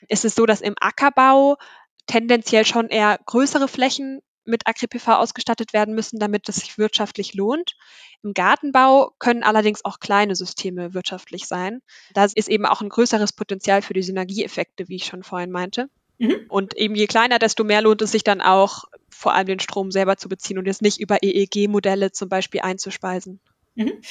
Ist 0.07 0.23
es 0.23 0.35
so, 0.35 0.45
dass 0.45 0.61
im 0.61 0.75
Ackerbau 0.79 1.57
tendenziell 2.05 2.63
schon 2.63 2.89
eher 2.89 3.17
größere 3.25 3.67
Flächen 3.67 4.21
mit 4.49 4.67
Agri-PV 4.67 5.13
ausgestattet 5.13 5.73
werden 5.73 5.95
müssen, 5.95 6.19
damit 6.19 6.49
es 6.49 6.57
sich 6.57 6.77
wirtschaftlich 6.77 7.33
lohnt. 7.33 7.75
Im 8.23 8.33
Gartenbau 8.33 9.13
können 9.19 9.43
allerdings 9.43 9.85
auch 9.85 9.99
kleine 9.99 10.35
Systeme 10.35 10.93
wirtschaftlich 10.93 11.47
sein. 11.47 11.81
Da 12.13 12.25
ist 12.25 12.49
eben 12.49 12.65
auch 12.65 12.81
ein 12.81 12.89
größeres 12.89 13.33
Potenzial 13.33 13.81
für 13.81 13.93
die 13.93 14.03
Synergieeffekte, 14.03 14.89
wie 14.89 14.97
ich 14.97 15.05
schon 15.05 15.23
vorhin 15.23 15.51
meinte. 15.51 15.89
Mhm. 16.17 16.45
Und 16.49 16.75
eben 16.75 16.95
je 16.95 17.07
kleiner, 17.07 17.39
desto 17.39 17.63
mehr 17.63 17.81
lohnt 17.81 18.01
es 18.01 18.11
sich 18.11 18.23
dann 18.23 18.41
auch, 18.41 18.83
vor 19.09 19.33
allem 19.33 19.47
den 19.47 19.59
Strom 19.59 19.91
selber 19.91 20.17
zu 20.17 20.29
beziehen 20.29 20.57
und 20.57 20.65
jetzt 20.65 20.81
nicht 20.81 20.99
über 20.99 21.23
EEG-Modelle 21.23 22.11
zum 22.11 22.29
Beispiel 22.29 22.61
einzuspeisen. 22.61 23.39
Mhm. 23.75 24.01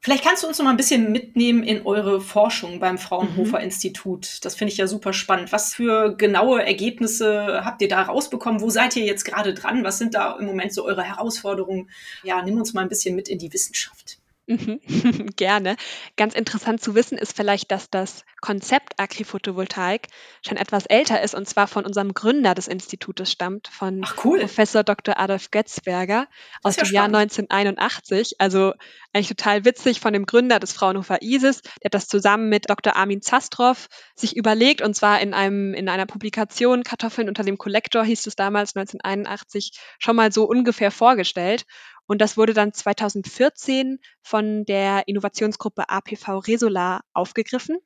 Vielleicht 0.00 0.24
kannst 0.24 0.44
du 0.44 0.46
uns 0.46 0.58
noch 0.58 0.64
mal 0.64 0.70
ein 0.70 0.76
bisschen 0.76 1.10
mitnehmen 1.10 1.64
in 1.64 1.84
eure 1.84 2.20
Forschung 2.20 2.78
beim 2.78 2.98
Fraunhofer 2.98 3.58
mhm. 3.58 3.64
Institut. 3.64 4.44
Das 4.44 4.54
finde 4.54 4.72
ich 4.72 4.78
ja 4.78 4.86
super 4.86 5.12
spannend. 5.12 5.50
Was 5.50 5.74
für 5.74 6.14
genaue 6.14 6.64
Ergebnisse 6.64 7.62
habt 7.64 7.82
ihr 7.82 7.88
da 7.88 8.02
rausbekommen? 8.02 8.60
Wo 8.60 8.70
seid 8.70 8.94
ihr 8.94 9.04
jetzt 9.04 9.24
gerade 9.24 9.54
dran? 9.54 9.82
Was 9.82 9.98
sind 9.98 10.14
da 10.14 10.36
im 10.38 10.46
Moment 10.46 10.72
so 10.72 10.84
eure 10.84 11.02
Herausforderungen? 11.02 11.90
Ja, 12.22 12.42
nimm 12.42 12.58
uns 12.58 12.74
mal 12.74 12.82
ein 12.82 12.88
bisschen 12.88 13.16
mit 13.16 13.28
in 13.28 13.38
die 13.38 13.52
Wissenschaft. 13.52 14.17
Mhm. 14.48 14.80
Gerne. 15.36 15.76
Ganz 16.16 16.34
interessant 16.34 16.80
zu 16.80 16.94
wissen 16.94 17.18
ist 17.18 17.36
vielleicht, 17.36 17.70
dass 17.70 17.90
das 17.90 18.24
Konzept 18.40 18.94
Agri-Photovoltaik 18.96 20.06
schon 20.42 20.56
etwas 20.56 20.86
älter 20.86 21.20
ist 21.20 21.34
und 21.34 21.46
zwar 21.46 21.66
von 21.66 21.84
unserem 21.84 22.14
Gründer 22.14 22.54
des 22.54 22.66
Institutes 22.66 23.30
stammt, 23.30 23.68
von 23.68 24.00
Ach, 24.02 24.24
cool. 24.24 24.40
Professor 24.40 24.84
Dr. 24.84 25.18
Adolf 25.18 25.50
Götzberger 25.50 26.28
aus 26.62 26.76
dem 26.76 26.90
Jahr 26.90 27.04
1981. 27.04 28.36
Also 28.38 28.72
eigentlich 29.12 29.28
total 29.28 29.66
witzig 29.66 30.00
von 30.00 30.14
dem 30.14 30.24
Gründer 30.24 30.58
des 30.58 30.72
Fraunhofer 30.72 31.20
ISIS. 31.20 31.60
Der 31.60 31.86
hat 31.86 31.94
das 31.94 32.08
zusammen 32.08 32.48
mit 32.48 32.70
Dr. 32.70 32.96
Armin 32.96 33.20
Zastrow 33.20 33.88
sich 34.14 34.34
überlegt 34.34 34.80
und 34.80 34.94
zwar 34.94 35.20
in 35.20 35.34
einem, 35.34 35.74
in 35.74 35.90
einer 35.90 36.06
Publikation 36.06 36.84
Kartoffeln 36.84 37.28
unter 37.28 37.42
dem 37.42 37.58
Kollektor 37.58 38.02
hieß 38.02 38.26
es 38.26 38.34
damals 38.34 38.74
1981 38.76 39.78
schon 39.98 40.16
mal 40.16 40.32
so 40.32 40.44
ungefähr 40.44 40.90
vorgestellt. 40.90 41.66
Und 42.08 42.20
das 42.20 42.36
wurde 42.38 42.54
dann 42.54 42.72
2014 42.72 44.00
von 44.22 44.64
der 44.64 45.06
Innovationsgruppe 45.06 45.88
APV 45.90 46.38
Resolar 46.38 47.02
aufgegriffen. 47.12 47.76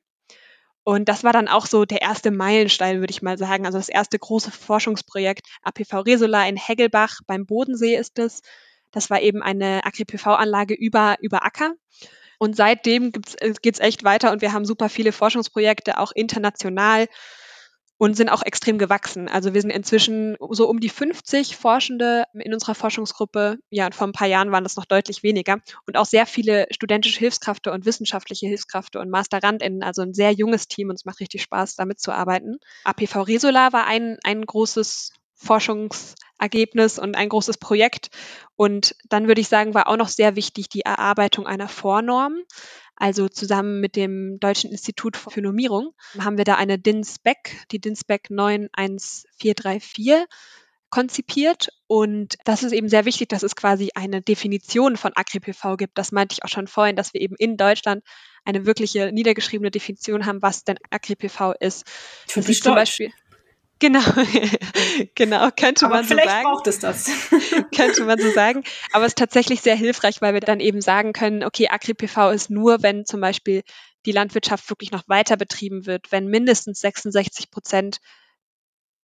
Und 0.85 1.09
das 1.09 1.23
war 1.23 1.33
dann 1.33 1.49
auch 1.49 1.65
so 1.65 1.85
der 1.85 2.01
erste 2.01 2.31
Meilenstein, 2.31 2.99
würde 2.99 3.11
ich 3.11 3.21
mal 3.21 3.37
sagen. 3.37 3.65
Also 3.65 3.77
das 3.77 3.89
erste 3.89 4.17
große 4.17 4.51
Forschungsprojekt 4.51 5.47
APV 5.61 5.99
Resolar 5.99 6.47
in 6.47 6.57
Heggelbach 6.57 7.19
beim 7.27 7.45
Bodensee 7.45 7.95
ist 7.95 8.17
es. 8.17 8.41
Das 8.91 9.09
war 9.09 9.21
eben 9.21 9.43
eine 9.43 9.85
Agri-PV-Anlage 9.85 10.73
über, 10.73 11.17
über 11.19 11.45
Acker. 11.45 11.73
Und 12.39 12.55
seitdem 12.55 13.11
äh, 13.39 13.53
geht 13.61 13.75
es 13.75 13.79
echt 13.79 14.03
weiter 14.05 14.31
und 14.31 14.41
wir 14.41 14.53
haben 14.53 14.65
super 14.65 14.87
viele 14.87 15.11
Forschungsprojekte, 15.11 15.97
auch 15.97 16.11
international 16.13 17.07
und 18.03 18.15
sind 18.15 18.27
auch 18.27 18.43
extrem 18.43 18.77
gewachsen. 18.77 19.29
Also 19.29 19.53
wir 19.53 19.61
sind 19.61 19.69
inzwischen 19.69 20.35
so 20.49 20.67
um 20.67 20.81
die 20.81 20.89
50 20.89 21.55
Forschende 21.55 22.25
in 22.33 22.53
unserer 22.53 22.75
Forschungsgruppe. 22.75 23.59
Ja, 23.69 23.85
und 23.85 23.95
vor 23.95 24.05
ein 24.05 24.11
paar 24.11 24.27
Jahren 24.27 24.51
waren 24.51 24.65
das 24.65 24.75
noch 24.75 24.83
deutlich 24.83 25.23
weniger. 25.23 25.59
Und 25.87 25.95
auch 25.95 26.05
sehr 26.05 26.25
viele 26.25 26.67
studentische 26.69 27.19
Hilfskräfte 27.19 27.71
und 27.71 27.85
wissenschaftliche 27.85 28.45
Hilfskräfte 28.45 28.99
und 28.99 29.09
MasterandInnen. 29.09 29.83
Also 29.83 30.01
ein 30.01 30.13
sehr 30.13 30.33
junges 30.33 30.67
Team 30.67 30.89
und 30.89 30.95
es 30.95 31.05
macht 31.05 31.21
richtig 31.21 31.43
Spaß, 31.43 31.77
damit 31.77 32.01
zu 32.01 32.11
arbeiten. 32.11 32.57
APV 32.83 33.21
Resolar 33.21 33.71
war 33.71 33.87
ein, 33.87 34.17
ein 34.25 34.45
großes 34.45 35.13
Forschungsergebnis 35.35 36.99
und 36.99 37.15
ein 37.15 37.29
großes 37.29 37.57
Projekt. 37.57 38.09
Und 38.57 38.97
dann 39.07 39.27
würde 39.27 39.39
ich 39.39 39.47
sagen, 39.47 39.73
war 39.73 39.87
auch 39.87 39.97
noch 39.97 40.09
sehr 40.09 40.35
wichtig 40.35 40.67
die 40.67 40.81
Erarbeitung 40.81 41.47
einer 41.47 41.69
Vornorm. 41.69 42.35
Also 42.95 43.27
zusammen 43.27 43.81
mit 43.81 43.95
dem 43.95 44.39
Deutschen 44.39 44.71
Institut 44.71 45.17
für 45.17 45.41
Normierung 45.41 45.93
haben 46.19 46.37
wir 46.37 46.45
da 46.45 46.55
eine 46.55 46.77
DIN-Spec, 46.77 47.67
die 47.71 47.79
DIN-Spec 47.79 48.29
91434 48.29 50.25
konzipiert. 50.93 51.69
Und 51.87 52.35
das 52.45 52.61
ist 52.61 52.71
eben 52.71 52.87
sehr 52.87 53.05
wichtig, 53.05 53.29
dass 53.29 53.41
es 53.41 53.55
quasi 53.55 53.89
eine 53.95 54.21
Definition 54.21 54.95
von 54.95 55.11
Agri-PV 55.15 55.75
gibt. 55.75 55.97
Das 55.97 56.11
meinte 56.11 56.33
ich 56.33 56.43
auch 56.43 56.49
schon 56.49 56.67
vorhin, 56.67 56.95
dass 56.95 57.15
wir 57.15 57.21
eben 57.21 57.35
in 57.35 57.57
Deutschland 57.57 58.03
eine 58.45 58.67
wirkliche 58.67 59.11
niedergeschriebene 59.11 59.71
Definition 59.71 60.27
haben, 60.27 60.43
was 60.43 60.63
denn 60.63 60.77
Agri-PV 60.91 61.53
ist. 61.59 61.85
Typisch 62.27 62.61
zum 62.61 62.75
Beispiel. 62.75 63.11
Genau, 63.79 63.99
genau, 65.15 65.49
könnte 65.51 65.85
Aber 65.85 65.95
man 65.95 66.03
so 66.05 66.15
sagen. 66.15 66.21
Vielleicht 66.21 66.43
braucht 66.43 66.67
es 66.67 66.79
das. 66.79 67.09
könnte 67.75 68.05
man 68.05 68.19
so 68.19 68.31
sagen. 68.31 68.63
Aber 68.93 69.05
es 69.05 69.11
ist 69.11 69.17
tatsächlich 69.17 69.61
sehr 69.61 69.75
hilfreich, 69.75 70.21
weil 70.21 70.33
wir 70.33 70.41
dann 70.41 70.59
eben 70.59 70.81
sagen 70.81 71.13
können, 71.13 71.43
okay, 71.43 71.67
Agri-PV 71.69 72.31
ist 72.31 72.49
nur, 72.49 72.81
wenn 72.81 73.05
zum 73.05 73.19
Beispiel 73.19 73.63
die 74.05 74.11
Landwirtschaft 74.11 74.69
wirklich 74.69 74.91
noch 74.91 75.03
weiter 75.07 75.37
betrieben 75.37 75.85
wird, 75.85 76.11
wenn 76.11 76.27
mindestens 76.27 76.79
66 76.79 77.51
Prozent 77.51 77.99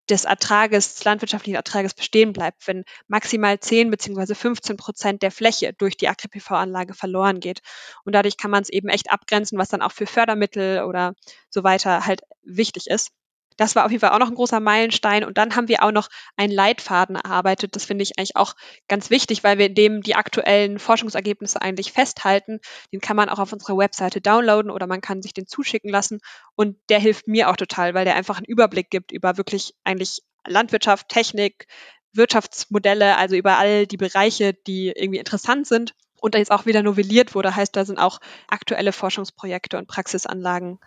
des 0.10 0.26
Ertrages, 0.26 0.96
des 0.96 1.04
landwirtschaftlichen 1.04 1.56
Ertrages 1.56 1.94
bestehen 1.94 2.34
bleibt, 2.34 2.68
wenn 2.68 2.84
maximal 3.08 3.60
10 3.60 3.92
bzw. 3.92 4.34
15 4.34 4.78
Prozent 4.78 5.22
der 5.22 5.32
Fläche 5.32 5.74
durch 5.78 5.98
die 5.98 6.08
Agri-PV-Anlage 6.08 6.94
verloren 6.94 7.40
geht. 7.40 7.60
Und 8.06 8.16
dadurch 8.16 8.38
kann 8.38 8.52
man 8.52 8.64
es 8.64 8.70
eben 8.70 8.90
echt 8.90 9.12
abgrenzen, 9.12 9.58
was 9.58 9.70
dann 9.70 9.82
auch 9.82 9.92
für 9.92 10.08
Fördermittel 10.08 10.84
oder 10.84 11.14
so 11.50 11.64
weiter 11.64 12.06
halt 12.06 12.22
wichtig 12.44 12.88
ist. 12.88 13.12
Das 13.60 13.76
war 13.76 13.84
auf 13.84 13.91
jeden 13.91 14.00
Fall 14.00 14.12
auch 14.12 14.19
noch 14.19 14.30
ein 14.30 14.36
großer 14.36 14.62
Meilenstein. 14.62 15.26
Und 15.26 15.38
dann 15.38 15.54
haben 15.58 15.67
wir 15.67 15.84
auch 15.84 15.91
noch 15.91 16.08
einen 16.38 16.54
Leitfaden 16.54 17.17
erarbeitet. 17.17 17.76
Das 17.76 17.84
finde 17.84 18.04
ich 18.04 18.17
eigentlich 18.17 18.38
auch 18.38 18.56
ganz 18.88 19.10
wichtig, 19.10 19.43
weil 19.43 19.58
wir 19.58 19.65
in 19.65 19.76
dem 19.76 20.02
die 20.02 20.15
aktuellen 20.15 20.80
Forschungsergebnisse 20.80 21.62
eigentlich 21.62 21.91
festhalten. 21.91 22.62
Den 22.93 23.02
kann 23.02 23.17
man 23.17 23.28
auch 23.28 23.38
auf 23.38 23.52
unserer 23.52 23.78
Webseite 23.78 24.22
downloaden 24.22 24.72
oder 24.72 24.88
man 24.88 25.02
kann 25.02 25.22
sich 25.22 25.34
den 25.34 25.45
zuschicken 25.45 25.89
lassen. 25.89 26.22
Und 26.56 26.78
der 26.88 27.00
hilft 27.00 27.28
mir 27.28 27.50
auch 27.50 27.58
total, 27.58 27.93
weil 27.93 28.06
der 28.06 28.15
einfach 28.15 28.38
einen 28.38 28.45
Überblick 28.45 28.89
gibt 28.89 29.12
über 29.12 29.36
wirklich 29.36 29.76
eigentlich 29.84 30.22
Landwirtschaft, 30.48 31.10
Technik, 31.10 31.67
Wirtschaftsmodelle, 32.13 33.17
also 33.17 33.36
über 33.36 33.58
all 33.58 33.88
die 33.88 33.98
Bereiche, 33.98 34.54
die 34.54 34.88
irgendwie 34.88 35.19
interessant 35.19 35.67
sind 35.67 35.95
und 36.22 36.34
da 36.34 36.39
jetzt 36.39 36.52
auch 36.52 36.65
wieder 36.65 36.82
novelliert 36.82 37.36
wurde, 37.36 37.56
heißt, 37.56 37.76
da 37.76 37.84
sind 37.84 38.00
auch 38.00 38.19
aktuelle 38.48 38.93
Forschungsprojekte 38.93 39.78
und 39.78 39.88
Praxisanlagen 39.88 40.80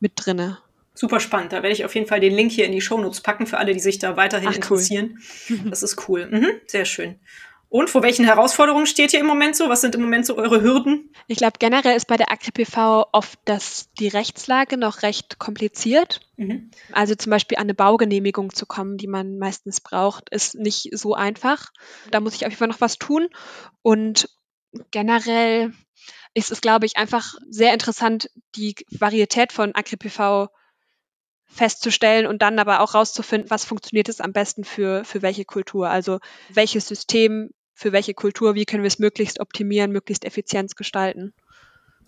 mit 0.00 0.12
drinne. 0.16 0.58
Super 0.98 1.20
spannend. 1.20 1.52
Da 1.52 1.62
werde 1.62 1.70
ich 1.72 1.84
auf 1.84 1.94
jeden 1.94 2.08
Fall 2.08 2.18
den 2.18 2.34
Link 2.34 2.50
hier 2.50 2.66
in 2.66 2.72
die 2.72 2.80
Shownotes 2.80 3.20
packen 3.20 3.46
für 3.46 3.58
alle, 3.58 3.72
die 3.72 3.78
sich 3.78 4.00
da 4.00 4.16
weiterhin 4.16 4.48
Ach, 4.48 4.54
interessieren. 4.56 5.20
Cool. 5.48 5.58
Das 5.70 5.84
ist 5.84 6.08
cool. 6.08 6.26
Mhm, 6.28 6.48
sehr 6.66 6.84
schön. 6.84 7.20
Und 7.68 7.88
vor 7.88 8.02
welchen 8.02 8.24
Herausforderungen 8.24 8.86
steht 8.86 9.12
ihr 9.12 9.20
im 9.20 9.26
Moment 9.26 9.54
so? 9.54 9.68
Was 9.68 9.80
sind 9.80 9.94
im 9.94 10.00
Moment 10.00 10.26
so 10.26 10.36
eure 10.36 10.60
Hürden? 10.60 11.12
Ich 11.28 11.38
glaube, 11.38 11.58
generell 11.60 11.94
ist 11.94 12.06
bei 12.06 12.16
der 12.16 12.32
AgriPV 12.32 13.06
oft 13.12 13.38
das, 13.44 13.90
die 14.00 14.08
Rechtslage 14.08 14.76
noch 14.76 15.02
recht 15.02 15.38
kompliziert. 15.38 16.20
Mhm. 16.36 16.72
Also 16.90 17.14
zum 17.14 17.30
Beispiel 17.30 17.58
an 17.58 17.64
eine 17.64 17.74
Baugenehmigung 17.74 18.52
zu 18.52 18.66
kommen, 18.66 18.96
die 18.96 19.06
man 19.06 19.38
meistens 19.38 19.80
braucht, 19.80 20.30
ist 20.30 20.56
nicht 20.56 20.90
so 20.98 21.14
einfach. 21.14 21.70
Da 22.10 22.18
muss 22.18 22.34
ich 22.34 22.44
auf 22.44 22.50
jeden 22.50 22.58
Fall 22.58 22.68
noch 22.68 22.80
was 22.80 22.98
tun. 22.98 23.28
Und 23.82 24.28
generell 24.90 25.72
ist 26.34 26.50
es, 26.50 26.60
glaube 26.60 26.86
ich, 26.86 26.96
einfach 26.96 27.34
sehr 27.48 27.72
interessant, 27.72 28.30
die 28.56 28.74
Varietät 28.90 29.52
von 29.52 29.76
AgriPV 29.76 30.48
festzustellen 31.48 32.26
und 32.26 32.42
dann 32.42 32.58
aber 32.58 32.80
auch 32.80 32.94
rauszufinden, 32.94 33.50
was 33.50 33.64
funktioniert 33.64 34.08
es 34.08 34.20
am 34.20 34.32
besten 34.32 34.64
für, 34.64 35.04
für 35.04 35.22
welche 35.22 35.44
Kultur. 35.44 35.88
Also 35.88 36.20
welches 36.50 36.86
System 36.86 37.50
für 37.74 37.92
welche 37.92 38.14
Kultur, 38.14 38.54
wie 38.54 38.64
können 38.64 38.82
wir 38.82 38.88
es 38.88 38.98
möglichst 38.98 39.40
optimieren, 39.40 39.92
möglichst 39.92 40.24
effizient 40.24 40.76
gestalten. 40.76 41.32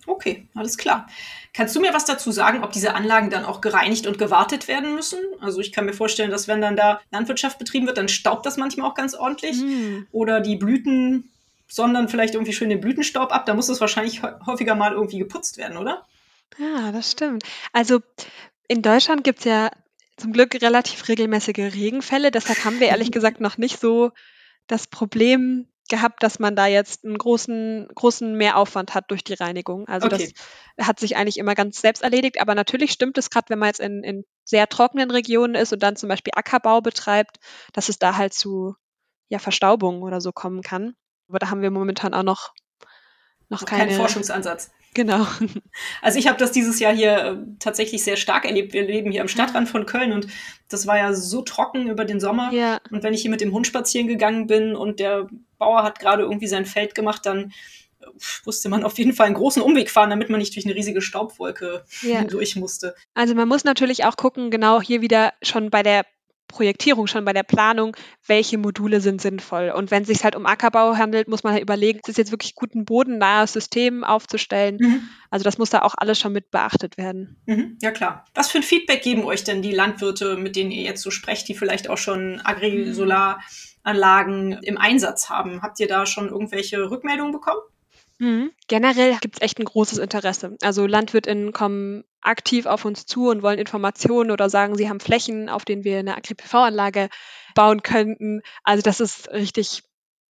Okay, 0.07 0.49
alles 0.55 0.79
klar. 0.79 1.07
Kannst 1.53 1.77
du 1.77 1.81
mir 1.81 1.95
was 1.95 2.07
dazu 2.07 2.33
sagen, 2.33 2.65
ob 2.65 2.73
diese 2.73 2.95
Anlagen 2.95 3.31
dann 3.31 3.45
auch 3.45 3.61
gereinigt 3.61 4.07
und 4.07 4.19
gewartet 4.19 4.67
werden 4.67 4.95
müssen? 4.95 5.21
Also 5.41 5.61
ich 5.61 5.73
kann 5.73 5.85
mir 5.85 5.93
vorstellen, 5.93 6.31
dass 6.31 6.49
wenn 6.49 6.61
dann 6.61 6.75
da 6.75 7.01
Landwirtschaft 7.13 7.59
betrieben 7.59 7.87
wird, 7.87 7.99
dann 7.99 8.09
staubt 8.09 8.47
das 8.47 8.57
manchmal 8.57 8.91
auch 8.91 8.95
ganz 8.95 9.15
ordentlich. 9.15 9.59
Mm. 9.59 10.07
Oder 10.11 10.41
die 10.41 10.57
Blüten 10.57 11.31
sondern 11.71 12.09
vielleicht 12.09 12.35
irgendwie 12.35 12.53
schön 12.53 12.69
den 12.69 12.81
Blütenstaub 12.81 13.33
ab. 13.33 13.47
Da 13.47 13.55
muss 13.55 13.69
es 13.69 13.81
wahrscheinlich 13.81 14.23
häufiger 14.45 14.75
mal 14.75 14.93
irgendwie 14.93 15.19
geputzt 15.19 15.57
werden, 15.57 15.79
oder? 15.79 16.07
Ja, 16.59 16.91
das 16.91 17.13
stimmt. 17.13 17.45
Also 17.73 18.01
in 18.71 18.83
Deutschland 18.83 19.25
gibt 19.25 19.41
es 19.41 19.47
ja 19.47 19.69
zum 20.17 20.33
Glück 20.33 20.55
relativ 20.63 21.09
regelmäßige 21.09 21.75
Regenfälle. 21.75 22.31
Deshalb 22.31 22.65
haben 22.65 22.79
wir 22.79 22.87
ehrlich 22.87 23.11
gesagt 23.11 23.41
noch 23.41 23.59
nicht 23.59 23.81
so 23.81 24.13
das 24.69 24.87
Problem 24.87 25.67
gehabt, 25.89 26.23
dass 26.23 26.39
man 26.39 26.55
da 26.55 26.69
jetzt 26.69 27.05
einen 27.05 27.19
großen, 27.19 27.89
großen 27.97 28.33
Mehraufwand 28.37 28.95
hat 28.95 29.11
durch 29.11 29.25
die 29.25 29.35
Reinigung. 29.35 29.89
Also 29.89 30.07
okay. 30.07 30.33
das 30.77 30.87
hat 30.87 31.01
sich 31.01 31.17
eigentlich 31.17 31.39
immer 31.39 31.57
ganz 31.57 31.81
selbst 31.81 32.05
erledigt. 32.05 32.41
Aber 32.41 32.55
natürlich 32.55 32.93
stimmt 32.93 33.19
es 33.19 33.29
gerade, 33.29 33.47
wenn 33.49 33.59
man 33.59 33.71
jetzt 33.71 33.81
in, 33.81 34.05
in 34.05 34.25
sehr 34.45 34.69
trockenen 34.69 35.11
Regionen 35.11 35.57
ist 35.57 35.73
und 35.73 35.83
dann 35.83 35.97
zum 35.97 36.09
Beispiel 36.09 36.33
Ackerbau 36.37 36.81
betreibt, 36.81 37.41
dass 37.73 37.89
es 37.89 37.99
da 37.99 38.17
halt 38.17 38.35
zu 38.35 38.77
ja, 39.31 39.41
Verstaubungen 39.41 40.05
oder 40.05 40.21
so 40.21 40.31
kommen 40.31 40.63
kann. 40.63 40.95
Aber 41.29 41.41
da 41.41 41.51
haben 41.51 41.63
wir 41.63 41.73
momentan 41.73 42.15
auch 42.15 42.23
noch, 42.23 42.55
noch 43.49 43.65
keine, 43.65 43.87
keinen 43.87 43.97
Forschungsansatz. 43.97 44.71
Genau. 44.95 45.27
Also 46.03 46.19
ich 46.19 46.27
habe 46.27 46.39
das 46.39 46.53
dieses 46.53 46.81
Jahr 46.81 46.95
hier 46.95 47.17
äh, 47.17 47.37
tatsächlich 47.59 48.03
sehr 48.03 48.17
stark 48.17 48.45
erlebt. 48.45 48.73
Wir 48.73 48.83
leben 48.83 49.13
hier 49.13 49.21
am 49.21 49.29
Stadtrand 49.29 49.69
von 49.69 49.87
Köln 49.87 50.13
und 50.13 50.27
das 50.69 50.87
war 50.87 50.99
ja 50.99 51.13
so 51.13 51.43
trocken 51.43 51.89
über 51.89 52.05
den 52.05 52.21
Sommer. 52.21 52.53
Ja. 52.53 52.81
Und 52.91 53.03
wenn 53.03 53.15
ich 53.15 53.23
hier 53.23 53.31
mit 53.31 53.41
dem 53.41 53.53
Hund 53.53 53.67
spazieren 53.67 54.09
gegangen 54.09 54.47
bin 54.47 54.75
und 54.75 54.99
der 54.99 55.29
Bauer 55.59 55.83
hat 55.83 56.01
gerade 56.01 56.23
irgendwie 56.23 56.49
sein 56.49 56.67
Feld 56.67 56.95
gemacht, 56.95 57.25
dann 57.27 57.53
musste 58.45 58.69
man 58.69 58.85
auf 58.85 58.99
jeden 58.99 59.13
Fall 59.13 59.27
einen 59.27 59.35
großen 59.35 59.63
Umweg 59.63 59.91
fahren, 59.91 60.11
damit 60.11 60.31
man 60.31 60.41
nicht 60.41 60.55
durch 60.55 60.67
eine 60.67 60.75
riesige 60.75 61.03
Staubwolke 61.03 61.85
ja. 62.03 62.25
durch 62.25 62.57
musste. 62.57 62.95
Also 63.15 63.35
man 63.35 63.49
muss 63.49 63.65
natürlich 63.65 64.05
auch 64.05 64.17
gucken, 64.17 64.51
genau 64.51 64.81
hier 64.81 65.03
wieder 65.03 65.33
schon 65.43 65.71
bei 65.71 65.83
der 65.83 66.05
Projektierung, 66.51 67.07
schon 67.07 67.25
bei 67.25 67.33
der 67.33 67.45
Planung, 67.45 67.97
welche 68.27 68.59
Module 68.59 69.01
sind 69.01 69.23
sinnvoll. 69.23 69.73
Und 69.75 69.91
wenn 69.91 70.03
es 70.03 70.09
sich 70.09 70.23
halt 70.25 70.37
um 70.37 70.45
Ackerbau 70.47 70.97
handelt, 70.97 71.29
muss 71.29 71.43
man 71.43 71.53
halt 71.53 71.63
überlegen, 71.63 71.99
ist 72.01 72.09
es 72.09 72.17
jetzt 72.17 72.33
wirklich 72.33 72.55
gut, 72.55 72.75
ein 72.75 72.85
bodennahes 72.85 73.53
System 73.53 74.05
aufzustellen? 74.05 74.79
Mhm. 74.81 75.03
Also 75.31 75.45
das 75.45 75.59
muss 75.59 75.71
da 75.71 75.83
auch 75.83 75.95
alles 75.97 76.19
schon 76.19 76.33
mit 76.33 76.51
beachtet 76.51 76.99
werden. 76.99 77.41
Mhm. 77.47 77.79
Ja 77.81 77.91
klar. 77.91 78.25
Was 78.35 78.51
für 78.51 78.59
ein 78.59 78.65
Feedback 78.65 79.03
geben 79.03 79.25
euch 79.25 79.45
denn 79.45 79.63
die 79.63 79.73
Landwirte, 79.73 80.37
mit 80.37 80.57
denen 80.57 80.71
ihr 80.71 80.83
jetzt 80.83 81.01
so 81.03 81.11
sprecht, 81.11 81.49
die 81.49 81.55
vielleicht 81.55 81.89
auch 81.89 81.99
schon 81.99 82.41
Agri-Solaranlagen 82.45 84.53
im 84.63 84.79
Einsatz 84.79 85.31
haben? 85.31 85.63
Habt 85.63 85.81
ihr 85.81 85.89
da 85.89 86.07
schon 86.07 86.29
irgendwelche 86.29 86.91
Rückmeldungen 86.91 87.33
bekommen? 87.33 87.61
Mhm. 88.19 88.51
Generell 88.69 89.17
gibt 89.21 89.37
es 89.37 89.43
echt 89.43 89.59
ein 89.59 89.65
großes 89.65 89.99
Interesse. 89.99 90.57
Also 90.61 90.87
LandwirtInnen 90.87 91.53
kommen 91.53 92.05
aktiv 92.23 92.67
auf 92.67 92.85
uns 92.85 93.07
zu 93.07 93.29
und 93.29 93.43
wollen 93.43 93.59
Informationen 93.59 94.31
oder 94.31 94.51
sagen, 94.51 94.77
sie 94.77 94.89
haben 94.89 95.01
Flächen, 95.01 95.49
auf 95.49 95.65
denen 95.65 95.85
wir 95.85 95.99
eine 95.99 96.17
Agri-PV-Anlage 96.17 97.09
bauen 97.55 97.83
könnten. 97.83 98.43
Also 98.65 98.83
das 98.83 99.01
ist 99.01 99.31
richtig 99.31 99.83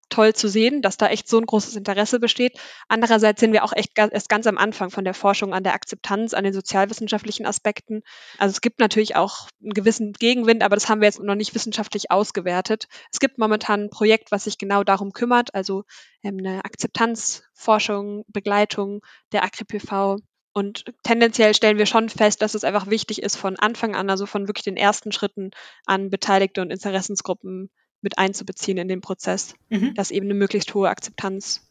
toll 0.10 0.34
zu 0.34 0.50
sehen, 0.50 0.82
dass 0.82 0.98
da 0.98 1.08
echt 1.08 1.28
so 1.30 1.38
ein 1.38 1.46
großes 1.46 1.76
Interesse 1.76 2.20
besteht. 2.20 2.60
Andererseits 2.88 3.40
sind 3.40 3.54
wir 3.54 3.64
auch 3.64 3.74
echt 3.74 3.92
erst 3.96 4.30
ganz 4.30 4.48
am 4.48 4.58
Anfang 4.58 4.90
von 4.90 5.04
der 5.04 5.14
Forschung 5.14 5.54
an 5.54 5.64
der 5.64 5.74
Akzeptanz, 5.74 6.34
an 6.34 6.44
den 6.44 6.54
sozialwissenschaftlichen 6.54 7.46
Aspekten. 7.46 8.02
Also 8.38 8.52
es 8.52 8.62
gibt 8.62 8.80
natürlich 8.80 9.16
auch 9.16 9.48
einen 9.62 9.74
gewissen 9.74 10.14
Gegenwind, 10.14 10.64
aber 10.64 10.76
das 10.76 10.90
haben 10.90 11.02
wir 11.02 11.08
jetzt 11.08 11.22
noch 11.22 11.36
nicht 11.36 11.56
wissenschaftlich 11.56 12.12
ausgewertet. 12.12 12.88
Es 13.12 13.20
gibt 13.20 13.38
momentan 13.38 13.86
ein 13.86 13.90
Projekt, 13.90 14.32
was 14.32 14.46
sich 14.46 14.58
genau 14.58 14.84
darum 14.84 15.14
kümmert, 15.14 15.54
also 15.54 15.84
ähm, 16.24 16.38
eine 16.40 16.66
Akzeptanzforschung, 16.66 18.26
Begleitung 18.28 19.02
der 19.32 19.44
Agri-PV 19.44 20.18
und 20.54 20.86
tendenziell 21.04 21.54
stellen 21.54 21.78
wir 21.78 21.86
schon 21.86 22.10
fest, 22.10 22.42
dass 22.42 22.56
es 22.56 22.64
einfach 22.64 22.90
wichtig 22.90 23.22
ist, 23.22 23.36
von 23.36 23.58
Anfang 23.58 23.96
an, 23.96 24.10
also 24.10 24.26
von 24.26 24.48
wirklich 24.48 24.64
den 24.64 24.78
ersten 24.78 25.12
Schritten 25.12 25.52
an 25.86 26.10
Beteiligte 26.10 26.62
und 26.62 26.72
Interessensgruppen 26.72 27.70
mit 28.02 28.18
einzubeziehen 28.18 28.78
in 28.78 28.88
den 28.88 29.02
Prozess, 29.02 29.56
mhm. 29.70 29.94
dass 29.94 30.12
eben 30.12 30.26
eine 30.26 30.34
möglichst 30.34 30.74
hohe 30.74 30.90
Akzeptanz 30.90 31.70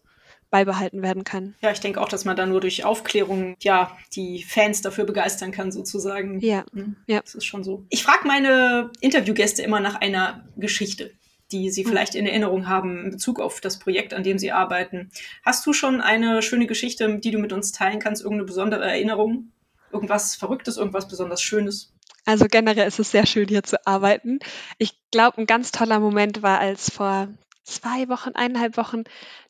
beibehalten 0.51 1.03
werden 1.03 1.25
kann. 1.25 1.55
Ja, 1.61 1.73
ich 1.73 1.81
denke 1.81 2.01
auch, 2.01 2.09
dass 2.09 2.25
man 2.25 2.37
da 2.37 2.47
nur 2.47 2.61
durch 2.61 2.85
Aufklärung 2.85 3.57
ja 3.61 3.97
die 4.15 4.43
Fans 4.43 4.81
dafür 4.81 5.05
begeistern 5.05 5.53
kann, 5.53 5.73
sozusagen. 5.73 6.41
Ja, 6.41 6.65
mhm. 6.73 6.97
ja. 7.07 7.21
Das 7.21 7.35
ist 7.35 7.45
schon 7.45 7.65
so. 7.65 7.85
Ich 7.91 8.03
frage 8.03 8.27
meine 8.27 8.91
Interviewgäste 9.01 9.63
immer 9.63 9.81
nach 9.81 9.97
einer 9.97 10.49
Geschichte 10.57 11.11
die 11.53 11.71
Sie 11.71 11.83
hm. 11.83 11.91
vielleicht 11.91 12.15
in 12.15 12.27
Erinnerung 12.27 12.69
haben 12.69 13.05
in 13.05 13.11
Bezug 13.11 13.41
auf 13.41 13.61
das 13.61 13.79
Projekt, 13.79 14.15
an 14.15 14.23
dem 14.23 14.39
Sie 14.39 14.53
arbeiten. 14.53 15.11
Hast 15.45 15.67
du 15.67 15.73
schon 15.73 16.01
eine 16.01 16.43
schöne 16.43 16.67
Geschichte, 16.67 17.19
die 17.19 17.31
du 17.31 17.39
mit 17.39 17.53
uns 17.53 17.73
teilen 17.73 18.01
kannst? 18.01 18.23
Irgendeine 18.23 18.47
besondere 18.47 18.85
Erinnerung? 18.85 19.53
Irgendwas 19.93 20.37
Verrücktes, 20.37 20.77
irgendwas 20.77 21.09
besonders 21.09 21.41
Schönes? 21.43 21.95
Also 22.27 22.47
generell 22.47 22.87
ist 22.87 22.99
es 22.99 23.11
sehr 23.11 23.25
schön, 23.25 23.49
hier 23.49 23.63
zu 23.63 23.87
arbeiten. 23.87 24.39
Ich 24.77 24.99
glaube, 25.11 25.39
ein 25.39 25.47
ganz 25.47 25.73
toller 25.73 25.99
Moment 25.99 26.43
war, 26.43 26.59
als 26.59 26.91
vor 26.91 27.29
zwei 27.65 28.09
Wochen, 28.09 28.33
eineinhalb 28.35 28.77
Wochen, 28.77 29.05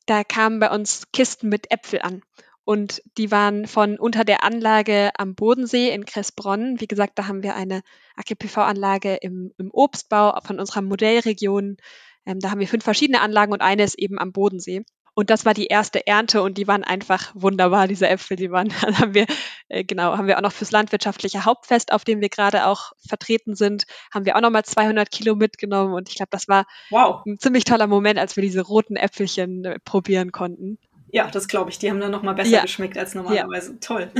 da 0.07 0.23
kamen 0.23 0.61
bei 0.61 0.71
uns 0.71 1.11
Kisten 1.13 1.49
mit 1.49 1.73
Äpfel 1.73 2.01
an. 2.03 2.23
Und 2.69 3.01
die 3.17 3.31
waren 3.31 3.67
von 3.67 3.99
unter 3.99 4.27
der 4.27 4.45
Anlage 4.45 5.13
am 5.17 5.35
Bodensee 5.35 5.89
in 5.89 6.05
Kressbronn. 6.05 6.79
Wie 6.83 6.87
gesagt, 6.87 7.19
da 7.19 7.27
haben 7.27 7.43
wir 7.43 7.57
eine 7.57 7.81
AGPV-Anlage 8.17 9.15
im, 9.23 9.55
im, 9.57 9.71
Obstbau 9.73 10.39
von 10.45 10.61
unserer 10.61 10.83
Modellregion. 10.83 11.79
Ähm, 12.27 12.41
da 12.41 12.51
haben 12.51 12.61
wir 12.61 12.69
fünf 12.69 12.85
verschiedene 12.85 13.23
Anlagen 13.23 13.55
und 13.55 13.63
eine 13.63 13.85
ist 13.85 13.99
eben 13.99 14.19
am 14.19 14.33
Bodensee. 14.33 14.85
Und 15.15 15.31
das 15.31 15.47
war 15.47 15.55
die 15.55 15.69
erste 15.69 16.07
Ernte 16.07 16.43
und 16.43 16.59
die 16.59 16.69
waren 16.69 16.85
einfach 16.85 17.33
wunderbar, 17.35 17.89
diese 17.89 18.07
Äpfel. 18.07 18.37
Die 18.37 18.51
waren, 18.51 18.69
dann 18.83 18.99
haben 18.99 19.15
wir, 19.15 19.25
äh, 19.69 19.83
genau, 19.83 20.19
haben 20.19 20.27
wir 20.27 20.37
auch 20.37 20.43
noch 20.43 20.53
fürs 20.53 20.71
landwirtschaftliche 20.71 21.47
Hauptfest, 21.47 21.91
auf 21.91 22.05
dem 22.05 22.21
wir 22.21 22.29
gerade 22.29 22.67
auch 22.67 22.93
vertreten 22.99 23.55
sind, 23.55 23.85
haben 24.13 24.27
wir 24.27 24.37
auch 24.37 24.43
nochmal 24.43 24.67
200 24.67 25.11
Kilo 25.11 25.37
mitgenommen. 25.37 25.95
Und 25.95 26.11
ich 26.11 26.17
glaube, 26.17 26.33
das 26.33 26.49
war 26.49 26.67
wow. 26.91 27.23
ein 27.25 27.39
ziemlich 27.39 27.65
toller 27.65 27.87
Moment, 27.87 28.19
als 28.19 28.37
wir 28.37 28.43
diese 28.43 28.61
roten 28.61 28.97
Äpfelchen 28.97 29.65
äh, 29.65 29.79
probieren 29.83 30.33
konnten. 30.33 30.79
Ja, 31.11 31.31
das 31.31 31.49
glaube 31.49 31.71
ich. 31.71 31.79
Die 31.79 31.91
haben 31.91 32.01
dann 32.01 32.11
noch 32.11 32.23
mal 32.23 32.35
besser 32.35 32.51
ja. 32.51 32.63
geschmeckt 32.63 32.99
als 32.99 33.15
normalerweise. 33.15 33.73
Ja. 33.73 33.79
Toll. 33.81 34.11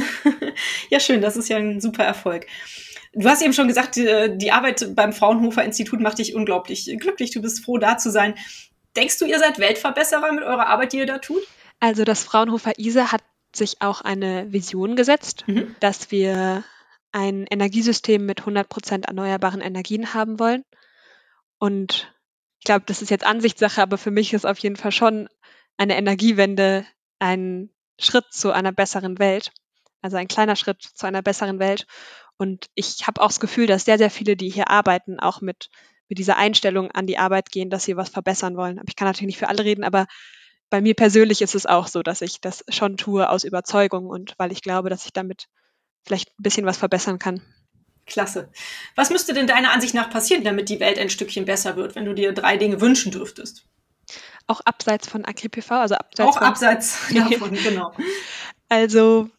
ja, 0.91 1.01
schön. 1.01 1.21
Das 1.21 1.37
ist 1.37 1.49
ja 1.49 1.57
ein 1.57 1.81
super 1.81 2.05
Erfolg. 2.05 2.47
Du 3.13 3.29
hast 3.29 3.43
eben 3.43 3.53
schon 3.53 3.69
gesagt, 3.69 3.97
die, 3.97 4.07
die 4.37 4.53
Arbeit 4.53 4.95
beim 4.95 5.13
Fraunhofer 5.13 5.65
Institut 5.65 6.01
macht 6.01 6.19
dich 6.19 6.35
unglaublich 6.35 6.91
glücklich. 6.99 7.31
Du 7.31 7.43
bist 7.43 7.65
froh, 7.65 7.79
da 7.79 7.99
zu 7.99 8.11
sein. 8.11 8.35
Denkst 8.97 9.19
du, 9.19 9.27
ihr 9.27 9.39
seid 9.39 9.59
Weltverbesserer 9.59 10.33
mit 10.33 10.45
eurer 10.45 10.67
Arbeit, 10.67 10.93
die 10.93 10.99
ihr 10.99 11.07
da 11.07 11.19
tut? 11.19 11.43
Also 11.81 12.05
das 12.05 12.25
Fraunhofer 12.25 12.79
ISA 12.79 13.13
hat 13.13 13.23
sich 13.55 13.81
auch 13.81 14.01
eine 14.01 14.53
Vision 14.53 14.97
gesetzt, 14.97 15.45
mhm. 15.47 15.75
dass 15.81 16.11
wir 16.11 16.65
ein 17.13 17.47
Energiesystem 17.49 18.25
mit 18.27 18.41
100 18.41 18.69
Prozent 18.69 19.07
erneuerbaren 19.07 19.61
Energien 19.61 20.15
haben 20.15 20.39
wollen. 20.39 20.65
Und 21.59 22.13
ich 22.59 22.65
glaube, 22.65 22.85
das 22.87 23.03
ist 23.03 23.11
jetzt 23.11 23.25
Ansichtssache, 23.25 23.81
aber 23.81 23.99
für 23.99 24.11
mich 24.11 24.35
ist 24.35 24.47
auf 24.47 24.59
jeden 24.59 24.77
Fall 24.77 24.93
schon 24.93 25.29
eine 25.79 25.97
Energiewende 25.97 26.87
ein 27.19 27.71
Schritt 27.99 28.27
zu 28.31 28.53
einer 28.53 28.73
besseren 28.73 29.19
Welt, 29.19 29.53
also 30.03 30.17
ein 30.17 30.29
kleiner 30.29 30.57
Schritt 30.57 30.83
zu 30.83 31.07
einer 31.07 31.23
besseren 31.23 31.59
Welt. 31.59 31.87
Und 32.37 32.67
ich 32.75 33.07
habe 33.07 33.21
auch 33.21 33.29
das 33.29 33.41
Gefühl, 33.41 33.67
dass 33.67 33.85
sehr, 33.85 33.99
sehr 33.99 34.11
viele, 34.11 34.37
die 34.37 34.51
hier 34.51 34.69
arbeiten, 34.69 35.19
auch 35.19 35.41
mit, 35.41 35.71
mit 36.09 36.19
dieser 36.19 36.37
Einstellung 36.37 36.91
an 36.93 37.07
die 37.07 37.19
Arbeit 37.19 37.51
gehen, 37.51 37.71
dass 37.71 37.85
sie 37.85 37.97
was 37.97 38.11
verbessern 38.11 38.57
wollen. 38.57 38.79
Aber 38.79 38.89
ich 38.89 38.97
kann 38.97 39.09
natürlich 39.09 39.27
nicht 39.27 39.39
für 39.39 39.49
alle 39.49 39.65
reden, 39.65 39.83
aber 39.83 40.07
bei 40.71 40.81
mir 40.81 40.95
persönlich 40.95 41.43
ist 41.43 41.55
es 41.55 41.67
auch 41.67 41.87
so, 41.87 42.03
dass 42.03 42.21
ich 42.21 42.41
das 42.41 42.65
schon 42.69 42.97
tue 42.97 43.29
aus 43.29 43.45
Überzeugung 43.45 44.07
und 44.07 44.35
weil 44.37 44.53
ich 44.53 44.63
glaube, 44.63 44.91
dass 44.91 45.07
ich 45.07 45.13
damit 45.13 45.47
vielleicht 46.05 46.29
ein 46.39 46.43
bisschen 46.43 46.67
was 46.67 46.77
verbessern 46.77 47.19
kann. 47.19 47.43
Klasse. 48.07 48.51
Was 48.95 49.11
müsste 49.11 49.35
denn 49.35 49.47
deiner 49.47 49.73
Ansicht 49.73 49.95
nach 49.95 50.11
passieren, 50.11 50.45
damit 50.45 50.69
die 50.69 50.81
Welt 50.81 50.99
ein 50.99 51.11
Stückchen 51.11 51.45
besser 51.45 51.77
wird, 51.77 51.95
wenn 51.95 52.05
du 52.05 52.15
dir 52.15 52.33
drei 52.33 52.57
Dinge 52.57 52.81
wünschen 52.81 53.13
dürftest? 53.13 53.67
Auch 54.49 54.61
abseits 54.65 55.09
von 55.09 55.25
AgriPV, 55.25 55.71
also 55.71 55.95
abseits 55.95 56.29
Auch 56.29 56.39
von, 56.39 56.47
abseits 56.47 56.99
davon, 57.15 57.53
genau. 57.53 57.93
Also 58.69 59.31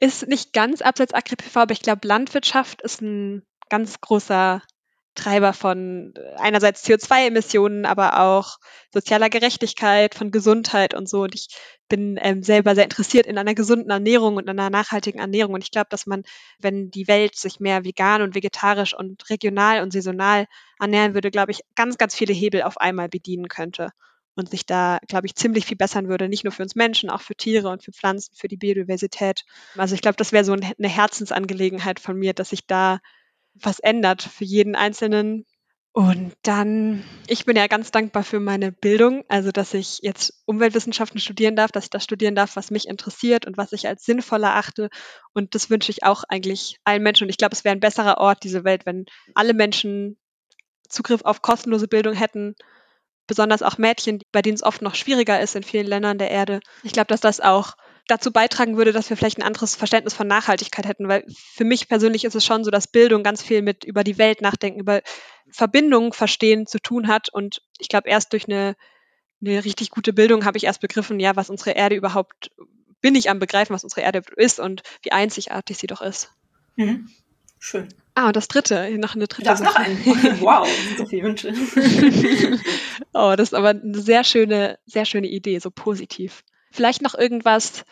ist 0.00 0.26
nicht 0.26 0.52
ganz 0.52 0.82
abseits 0.82 1.14
AgriPV, 1.14 1.56
aber 1.58 1.72
ich 1.72 1.82
glaube, 1.82 2.08
Landwirtschaft 2.08 2.82
ist 2.82 3.02
ein 3.02 3.44
ganz 3.68 4.00
großer 4.00 4.62
Treiber 5.14 5.52
von 5.52 6.14
äh, 6.16 6.34
einerseits 6.36 6.84
CO2-Emissionen, 6.84 7.84
aber 7.84 8.20
auch 8.20 8.58
sozialer 8.92 9.28
Gerechtigkeit, 9.28 10.14
von 10.14 10.30
Gesundheit 10.30 10.94
und 10.94 11.08
so. 11.08 11.22
Und 11.22 11.34
ich 11.34 11.48
bin 11.88 12.18
ähm, 12.20 12.42
selber 12.42 12.74
sehr 12.74 12.84
interessiert 12.84 13.26
in 13.26 13.36
einer 13.36 13.54
gesunden 13.54 13.90
Ernährung 13.90 14.36
und 14.36 14.48
einer 14.48 14.70
nachhaltigen 14.70 15.20
Ernährung. 15.20 15.54
Und 15.54 15.64
ich 15.64 15.70
glaube, 15.70 15.88
dass 15.90 16.06
man, 16.06 16.22
wenn 16.58 16.90
die 16.90 17.08
Welt 17.08 17.36
sich 17.36 17.60
mehr 17.60 17.84
vegan 17.84 18.22
und 18.22 18.34
vegetarisch 18.34 18.94
und 18.94 19.28
regional 19.28 19.82
und 19.82 19.92
saisonal 19.92 20.46
ernähren 20.80 21.14
würde, 21.14 21.30
glaube 21.30 21.52
ich, 21.52 21.60
ganz, 21.74 21.98
ganz 21.98 22.14
viele 22.14 22.32
Hebel 22.32 22.62
auf 22.62 22.78
einmal 22.78 23.08
bedienen 23.08 23.48
könnte 23.48 23.92
und 24.34 24.50
sich 24.50 24.66
da, 24.66 24.98
glaube 25.08 25.26
ich, 25.26 25.34
ziemlich 25.34 25.66
viel 25.66 25.76
bessern 25.76 26.08
würde, 26.08 26.28
nicht 26.28 26.44
nur 26.44 26.52
für 26.52 26.62
uns 26.62 26.74
Menschen, 26.74 27.10
auch 27.10 27.20
für 27.20 27.34
Tiere 27.34 27.68
und 27.68 27.82
für 27.82 27.92
Pflanzen, 27.92 28.34
für 28.34 28.48
die 28.48 28.56
Biodiversität. 28.56 29.44
Also 29.76 29.94
ich 29.94 30.00
glaube, 30.00 30.16
das 30.16 30.32
wäre 30.32 30.44
so 30.44 30.52
eine 30.52 30.88
Herzensangelegenheit 30.88 32.00
von 32.00 32.18
mir, 32.18 32.32
dass 32.32 32.52
ich 32.52 32.66
da 32.66 33.00
was 33.54 33.78
ändert 33.78 34.22
für 34.22 34.44
jeden 34.44 34.74
Einzelnen. 34.74 35.44
Und 35.94 36.32
dann, 36.40 37.04
ich 37.26 37.44
bin 37.44 37.54
ja 37.54 37.66
ganz 37.66 37.90
dankbar 37.90 38.24
für 38.24 38.40
meine 38.40 38.72
Bildung, 38.72 39.24
also 39.28 39.50
dass 39.50 39.74
ich 39.74 39.98
jetzt 40.00 40.42
Umweltwissenschaften 40.46 41.20
studieren 41.20 41.54
darf, 41.54 41.70
dass 41.70 41.84
ich 41.84 41.90
das 41.90 42.04
studieren 42.04 42.34
darf, 42.34 42.56
was 42.56 42.70
mich 42.70 42.88
interessiert 42.88 43.46
und 43.46 43.58
was 43.58 43.72
ich 43.72 43.86
als 43.86 44.06
sinnvoll 44.06 44.42
erachte. 44.42 44.88
Und 45.34 45.54
das 45.54 45.68
wünsche 45.68 45.90
ich 45.92 46.02
auch 46.02 46.24
eigentlich 46.26 46.78
allen 46.84 47.02
Menschen. 47.02 47.24
Und 47.24 47.28
ich 47.28 47.36
glaube, 47.36 47.54
es 47.54 47.64
wäre 47.64 47.76
ein 47.76 47.80
besserer 47.80 48.16
Ort, 48.16 48.42
diese 48.42 48.64
Welt, 48.64 48.86
wenn 48.86 49.04
alle 49.34 49.52
Menschen 49.52 50.16
Zugriff 50.88 51.22
auf 51.24 51.42
kostenlose 51.42 51.88
Bildung 51.88 52.14
hätten, 52.14 52.54
besonders 53.26 53.62
auch 53.62 53.78
Mädchen, 53.78 54.20
bei 54.32 54.42
denen 54.42 54.56
es 54.56 54.62
oft 54.62 54.82
noch 54.82 54.94
schwieriger 54.94 55.40
ist 55.40 55.56
in 55.56 55.62
vielen 55.62 55.86
Ländern 55.86 56.18
der 56.18 56.30
Erde. 56.30 56.60
Ich 56.82 56.92
glaube, 56.92 57.08
dass 57.08 57.20
das 57.20 57.40
auch 57.40 57.76
dazu 58.08 58.32
beitragen 58.32 58.76
würde, 58.76 58.92
dass 58.92 59.10
wir 59.10 59.16
vielleicht 59.16 59.38
ein 59.38 59.44
anderes 59.44 59.76
Verständnis 59.76 60.14
von 60.14 60.26
Nachhaltigkeit 60.26 60.86
hätten. 60.86 61.08
Weil 61.08 61.24
für 61.28 61.64
mich 61.64 61.88
persönlich 61.88 62.24
ist 62.24 62.34
es 62.34 62.44
schon 62.44 62.64
so, 62.64 62.70
dass 62.70 62.88
Bildung 62.88 63.22
ganz 63.22 63.42
viel 63.42 63.62
mit 63.62 63.84
über 63.84 64.04
die 64.04 64.18
Welt 64.18 64.42
nachdenken, 64.42 64.80
über 64.80 65.02
Verbindungen 65.50 66.12
verstehen 66.12 66.66
zu 66.66 66.78
tun 66.78 67.08
hat. 67.08 67.28
Und 67.28 67.62
ich 67.78 67.88
glaube, 67.88 68.08
erst 68.08 68.32
durch 68.32 68.46
eine, 68.46 68.76
eine 69.40 69.64
richtig 69.64 69.90
gute 69.90 70.12
Bildung 70.12 70.44
habe 70.44 70.58
ich 70.58 70.64
erst 70.64 70.80
begriffen, 70.80 71.20
ja, 71.20 71.36
was 71.36 71.50
unsere 71.50 71.72
Erde 71.72 71.94
überhaupt, 71.94 72.50
bin 73.00 73.14
ich 73.14 73.30
am 73.30 73.38
Begreifen, 73.38 73.74
was 73.74 73.84
unsere 73.84 74.02
Erde 74.02 74.22
ist 74.36 74.60
und 74.60 74.82
wie 75.02 75.12
einzigartig 75.12 75.78
sie 75.78 75.86
doch 75.86 76.02
ist. 76.02 76.32
Mhm. 76.76 77.08
Schön. 77.64 77.88
Ah, 78.16 78.26
und 78.26 78.34
das 78.34 78.48
dritte, 78.48 78.90
noch 78.98 79.14
eine 79.14 79.28
dritte. 79.28 79.44
Das 79.44 79.60
noch 79.60 79.76
ein. 79.76 79.96
Wow, 80.40 80.68
so 80.98 81.06
viele 81.06 81.22
Wünsche. 81.22 81.54
oh, 83.14 83.34
das 83.36 83.50
ist 83.50 83.54
aber 83.54 83.68
eine 83.68 84.00
sehr 84.00 84.24
schöne, 84.24 84.80
sehr 84.84 85.04
schöne 85.04 85.28
Idee, 85.28 85.60
so 85.60 85.70
positiv. 85.70 86.42
Vielleicht 86.72 87.02
noch 87.02 87.14
irgendwas, 87.14 87.84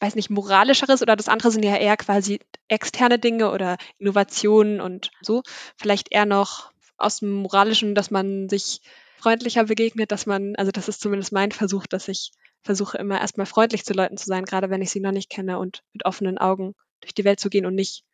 weiß 0.00 0.14
nicht, 0.14 0.30
moralischeres 0.30 1.02
oder 1.02 1.14
das 1.14 1.28
andere 1.28 1.50
sind 1.50 1.62
ja 1.62 1.76
eher 1.76 1.98
quasi 1.98 2.40
externe 2.68 3.18
Dinge 3.18 3.52
oder 3.52 3.76
Innovationen 3.98 4.80
und 4.80 5.10
so. 5.20 5.42
Vielleicht 5.76 6.10
eher 6.10 6.24
noch 6.24 6.72
aus 6.96 7.18
dem 7.18 7.30
Moralischen, 7.32 7.94
dass 7.94 8.10
man 8.10 8.48
sich 8.48 8.80
freundlicher 9.18 9.64
begegnet, 9.64 10.10
dass 10.10 10.24
man, 10.24 10.56
also 10.56 10.70
das 10.70 10.88
ist 10.88 11.02
zumindest 11.02 11.32
mein 11.32 11.52
Versuch, 11.52 11.86
dass 11.86 12.08
ich 12.08 12.30
versuche 12.62 12.96
immer 12.96 13.20
erstmal 13.20 13.46
freundlich 13.46 13.84
zu 13.84 13.92
Leuten 13.92 14.16
zu 14.16 14.24
sein, 14.24 14.46
gerade 14.46 14.70
wenn 14.70 14.80
ich 14.80 14.90
sie 14.90 15.00
noch 15.00 15.12
nicht 15.12 15.28
kenne 15.28 15.58
und 15.58 15.82
mit 15.92 16.06
offenen 16.06 16.38
Augen 16.38 16.74
durch 17.02 17.12
die 17.12 17.24
Welt 17.24 17.40
zu 17.40 17.50
gehen 17.50 17.66
und 17.66 17.74
nicht, 17.74 18.04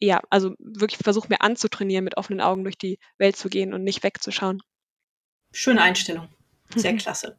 ja, 0.00 0.20
also 0.30 0.54
wirklich 0.58 0.98
versuche 0.98 1.28
mir 1.28 1.40
anzutrainieren, 1.40 2.04
mit 2.04 2.16
offenen 2.16 2.40
Augen 2.40 2.64
durch 2.64 2.78
die 2.78 2.98
Welt 3.18 3.36
zu 3.36 3.48
gehen 3.48 3.74
und 3.74 3.84
nicht 3.84 4.02
wegzuschauen. 4.02 4.62
Schöne 5.52 5.82
Einstellung. 5.82 6.28
Sehr 6.74 6.96
klasse. 6.96 7.36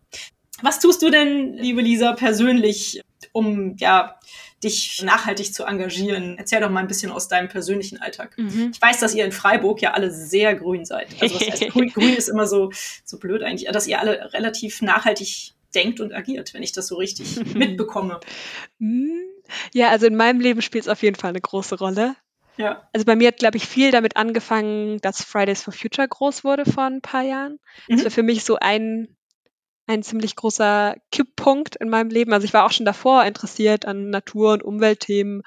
Was 0.61 0.79
tust 0.79 1.01
du 1.01 1.09
denn, 1.09 1.53
liebe 1.53 1.81
Lisa, 1.81 2.13
persönlich, 2.13 3.01
um 3.31 3.77
ja 3.77 4.19
dich 4.63 5.01
nachhaltig 5.03 5.53
zu 5.53 5.63
engagieren? 5.63 6.37
Erzähl 6.37 6.59
doch 6.59 6.69
mal 6.69 6.81
ein 6.81 6.87
bisschen 6.87 7.11
aus 7.11 7.27
deinem 7.27 7.47
persönlichen 7.47 8.01
Alltag. 8.01 8.37
Mhm. 8.37 8.71
Ich 8.73 8.81
weiß, 8.81 8.99
dass 8.99 9.15
ihr 9.15 9.23
in 9.23 9.31
Freiburg 9.31 9.81
ja 9.81 9.93
alle 9.93 10.11
sehr 10.11 10.55
grün 10.55 10.83
seid. 10.85 11.09
Also 11.21 11.37
das 11.37 11.47
heißt, 11.47 11.69
grün, 11.69 11.89
grün 11.93 12.13
ist 12.13 12.27
immer 12.27 12.47
so 12.47 12.71
so 13.05 13.19
blöd 13.19 13.43
eigentlich, 13.43 13.69
dass 13.71 13.87
ihr 13.87 13.99
alle 13.99 14.33
relativ 14.33 14.81
nachhaltig 14.81 15.53
denkt 15.73 15.99
und 15.99 16.13
agiert, 16.13 16.53
wenn 16.53 16.63
ich 16.63 16.71
das 16.71 16.87
so 16.87 16.95
richtig 16.95 17.37
mitbekomme. 17.53 18.19
Mhm. 18.79 19.21
Ja, 19.73 19.89
also 19.89 20.07
in 20.07 20.15
meinem 20.15 20.41
Leben 20.41 20.61
spielt 20.61 20.85
es 20.85 20.89
auf 20.89 21.01
jeden 21.03 21.15
Fall 21.15 21.29
eine 21.29 21.41
große 21.41 21.77
Rolle. 21.77 22.15
Ja. 22.59 22.89
Also 22.91 23.05
bei 23.05 23.15
mir 23.15 23.29
hat, 23.29 23.37
glaube 23.37 23.55
ich, 23.55 23.65
viel 23.65 23.89
damit 23.89 24.17
angefangen, 24.17 24.99
dass 24.99 25.23
Fridays 25.23 25.63
for 25.63 25.73
Future 25.73 26.07
groß 26.07 26.43
wurde 26.43 26.65
vor 26.65 26.83
ein 26.83 27.01
paar 27.01 27.23
Jahren. 27.23 27.57
Mhm. 27.87 27.95
Das 27.95 28.03
war 28.03 28.11
für 28.11 28.23
mich 28.23 28.43
so 28.43 28.57
ein 28.57 29.15
ein 29.87 30.03
ziemlich 30.03 30.35
großer 30.35 30.97
Kipppunkt 31.11 31.77
in 31.77 31.89
meinem 31.89 32.09
Leben. 32.11 32.31
Also 32.31 32.45
ich 32.45 32.53
war 32.53 32.65
auch 32.65 32.71
schon 32.71 32.85
davor 32.85 33.23
interessiert 33.23 33.85
an 33.85 34.11
Natur- 34.11 34.53
und 34.53 34.61
Umweltthemen 34.61 35.41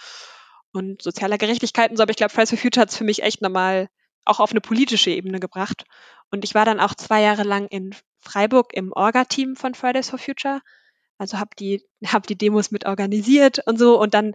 und 0.72 1.00
sozialer 1.00 1.38
Gerechtigkeit 1.38 1.90
und 1.90 1.96
so, 1.96 2.02
aber 2.02 2.10
ich 2.10 2.16
glaube, 2.16 2.32
Fridays 2.32 2.50
for 2.50 2.58
Future 2.58 2.82
hat 2.82 2.90
es 2.90 2.96
für 2.96 3.04
mich 3.04 3.22
echt 3.22 3.40
nochmal 3.40 3.88
auch 4.24 4.40
auf 4.40 4.50
eine 4.50 4.60
politische 4.60 5.10
Ebene 5.10 5.38
gebracht. 5.38 5.84
Und 6.32 6.44
ich 6.44 6.54
war 6.54 6.64
dann 6.64 6.80
auch 6.80 6.94
zwei 6.94 7.20
Jahre 7.20 7.44
lang 7.44 7.68
in 7.68 7.94
Freiburg 8.18 8.72
im 8.72 8.90
Orga-Team 8.92 9.54
von 9.54 9.74
Fridays 9.74 10.10
for 10.10 10.18
Future. 10.18 10.60
Also 11.18 11.38
habe 11.38 11.50
die, 11.56 11.84
hab 12.04 12.26
die 12.26 12.36
Demos 12.36 12.72
mit 12.72 12.84
organisiert 12.84 13.60
und 13.66 13.78
so. 13.78 14.00
Und 14.00 14.14
dann 14.14 14.32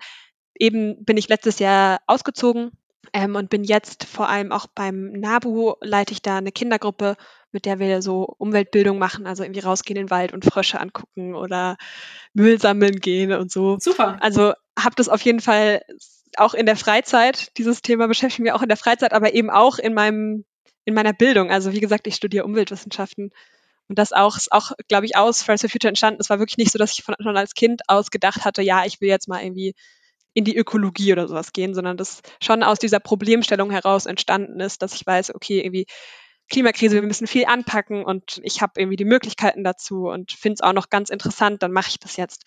eben 0.60 1.04
bin 1.04 1.18
ich 1.18 1.30
letztes 1.30 1.60
Jahr 1.60 2.00
ausgezogen 2.08 2.72
ähm, 3.14 3.36
und 3.36 3.50
bin 3.50 3.64
jetzt 3.64 4.04
vor 4.04 4.30
allem 4.30 4.52
auch 4.52 4.68
beim 4.68 5.12
NABU, 5.12 5.76
leite 5.82 6.14
ich 6.14 6.22
da 6.22 6.38
eine 6.38 6.52
Kindergruppe, 6.52 7.16
mit 7.52 7.66
der 7.66 7.80
wir 7.80 8.02
so 8.02 8.36
Umweltbildung 8.38 9.00
machen, 9.00 9.26
also 9.26 9.44
irgendwie 9.44 9.62
rausgehen 9.62 9.98
in 9.98 10.06
den 10.06 10.12
Wald 10.12 10.34
und 10.34 10.46
Frösche 10.46 10.80
angucken 10.80 11.36
oder 11.36 11.78
Müll 12.34 12.60
sammeln 12.60 13.00
gehen 13.00 13.32
und 13.34 13.52
so. 13.52 13.78
Super. 13.80 14.18
Also 14.22 14.54
habe 14.78 14.96
das 14.96 15.10
auf 15.10 15.22
jeden 15.22 15.40
Fall 15.40 15.82
auch 16.36 16.54
in 16.54 16.66
der 16.66 16.76
Freizeit, 16.76 17.58
dieses 17.58 17.82
Thema 17.82 18.08
beschäftigt 18.08 18.42
mich 18.42 18.52
auch 18.52 18.62
in 18.62 18.68
der 18.68 18.78
Freizeit, 18.78 19.14
aber 19.14 19.34
eben 19.34 19.50
auch 19.50 19.80
in 19.80 19.94
meinem, 19.94 20.46
in 20.86 20.94
meiner 20.94 21.14
Bildung. 21.14 21.50
Also 21.50 21.72
wie 21.72 21.80
gesagt, 21.80 22.06
ich 22.08 22.16
studiere 22.16 22.46
Umweltwissenschaften 22.46 23.32
und 23.88 23.98
das 23.98 24.12
auch, 24.12 24.36
ist 24.36 24.52
auch, 24.52 24.74
glaube 24.90 25.06
ich, 25.06 25.16
aus 25.16 25.42
Fridays 25.42 25.62
for 25.62 25.70
Future 25.70 25.90
entstanden. 25.90 26.20
Es 26.20 26.30
war 26.30 26.40
wirklich 26.40 26.58
nicht 26.58 26.72
so, 26.72 26.78
dass 26.78 26.92
ich 26.92 27.04
von, 27.04 27.16
schon 27.20 27.38
als 27.38 27.54
Kind 27.54 27.82
aus 27.88 28.12
gedacht 28.12 28.44
hatte, 28.44 28.62
ja, 28.62 28.86
ich 28.86 29.00
will 29.00 29.08
jetzt 29.08 29.30
mal 29.30 29.42
irgendwie 29.42 29.74
in 30.38 30.44
die 30.44 30.56
Ökologie 30.56 31.12
oder 31.14 31.28
sowas 31.28 31.52
gehen, 31.52 31.74
sondern 31.74 31.98
das 31.98 32.22
schon 32.40 32.62
aus 32.62 32.78
dieser 32.78 33.00
Problemstellung 33.00 33.72
heraus 33.72 34.06
entstanden 34.06 34.60
ist, 34.60 34.84
dass 34.84 34.94
ich 34.94 35.04
weiß, 35.04 35.34
okay, 35.34 35.62
irgendwie 35.62 35.88
Klimakrise, 36.48 36.94
wir 36.94 37.02
müssen 37.02 37.26
viel 37.26 37.46
anpacken 37.46 38.06
und 38.06 38.40
ich 38.44 38.62
habe 38.62 38.74
irgendwie 38.80 38.98
die 38.98 39.04
Möglichkeiten 39.04 39.64
dazu 39.64 40.10
und 40.10 40.32
finde 40.32 40.54
es 40.54 40.62
auch 40.62 40.74
noch 40.74 40.92
ganz 40.92 41.10
interessant, 41.10 41.64
dann 41.64 41.72
mache 41.72 41.90
ich 41.90 41.98
das 42.00 42.18
jetzt. 42.18 42.44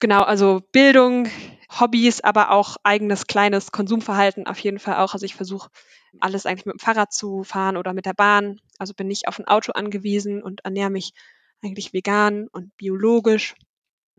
Genau, 0.00 0.22
also 0.22 0.62
Bildung, 0.72 1.28
Hobbys, 1.70 2.22
aber 2.22 2.50
auch 2.50 2.76
eigenes 2.82 3.28
kleines 3.28 3.70
Konsumverhalten 3.70 4.48
auf 4.48 4.58
jeden 4.58 4.80
Fall 4.80 4.96
auch. 4.96 5.12
Also 5.14 5.26
ich 5.26 5.36
versuche 5.36 5.70
alles 6.18 6.44
eigentlich 6.44 6.66
mit 6.66 6.74
dem 6.74 6.80
Fahrrad 6.80 7.12
zu 7.12 7.44
fahren 7.44 7.76
oder 7.76 7.94
mit 7.94 8.04
der 8.04 8.14
Bahn. 8.14 8.58
Also 8.80 8.94
bin 8.94 9.06
nicht 9.06 9.28
auf 9.28 9.38
ein 9.38 9.46
Auto 9.46 9.70
angewiesen 9.70 10.42
und 10.42 10.64
ernähre 10.64 10.90
mich 10.90 11.12
eigentlich 11.62 11.92
vegan 11.92 12.48
und 12.48 12.76
biologisch. 12.76 13.54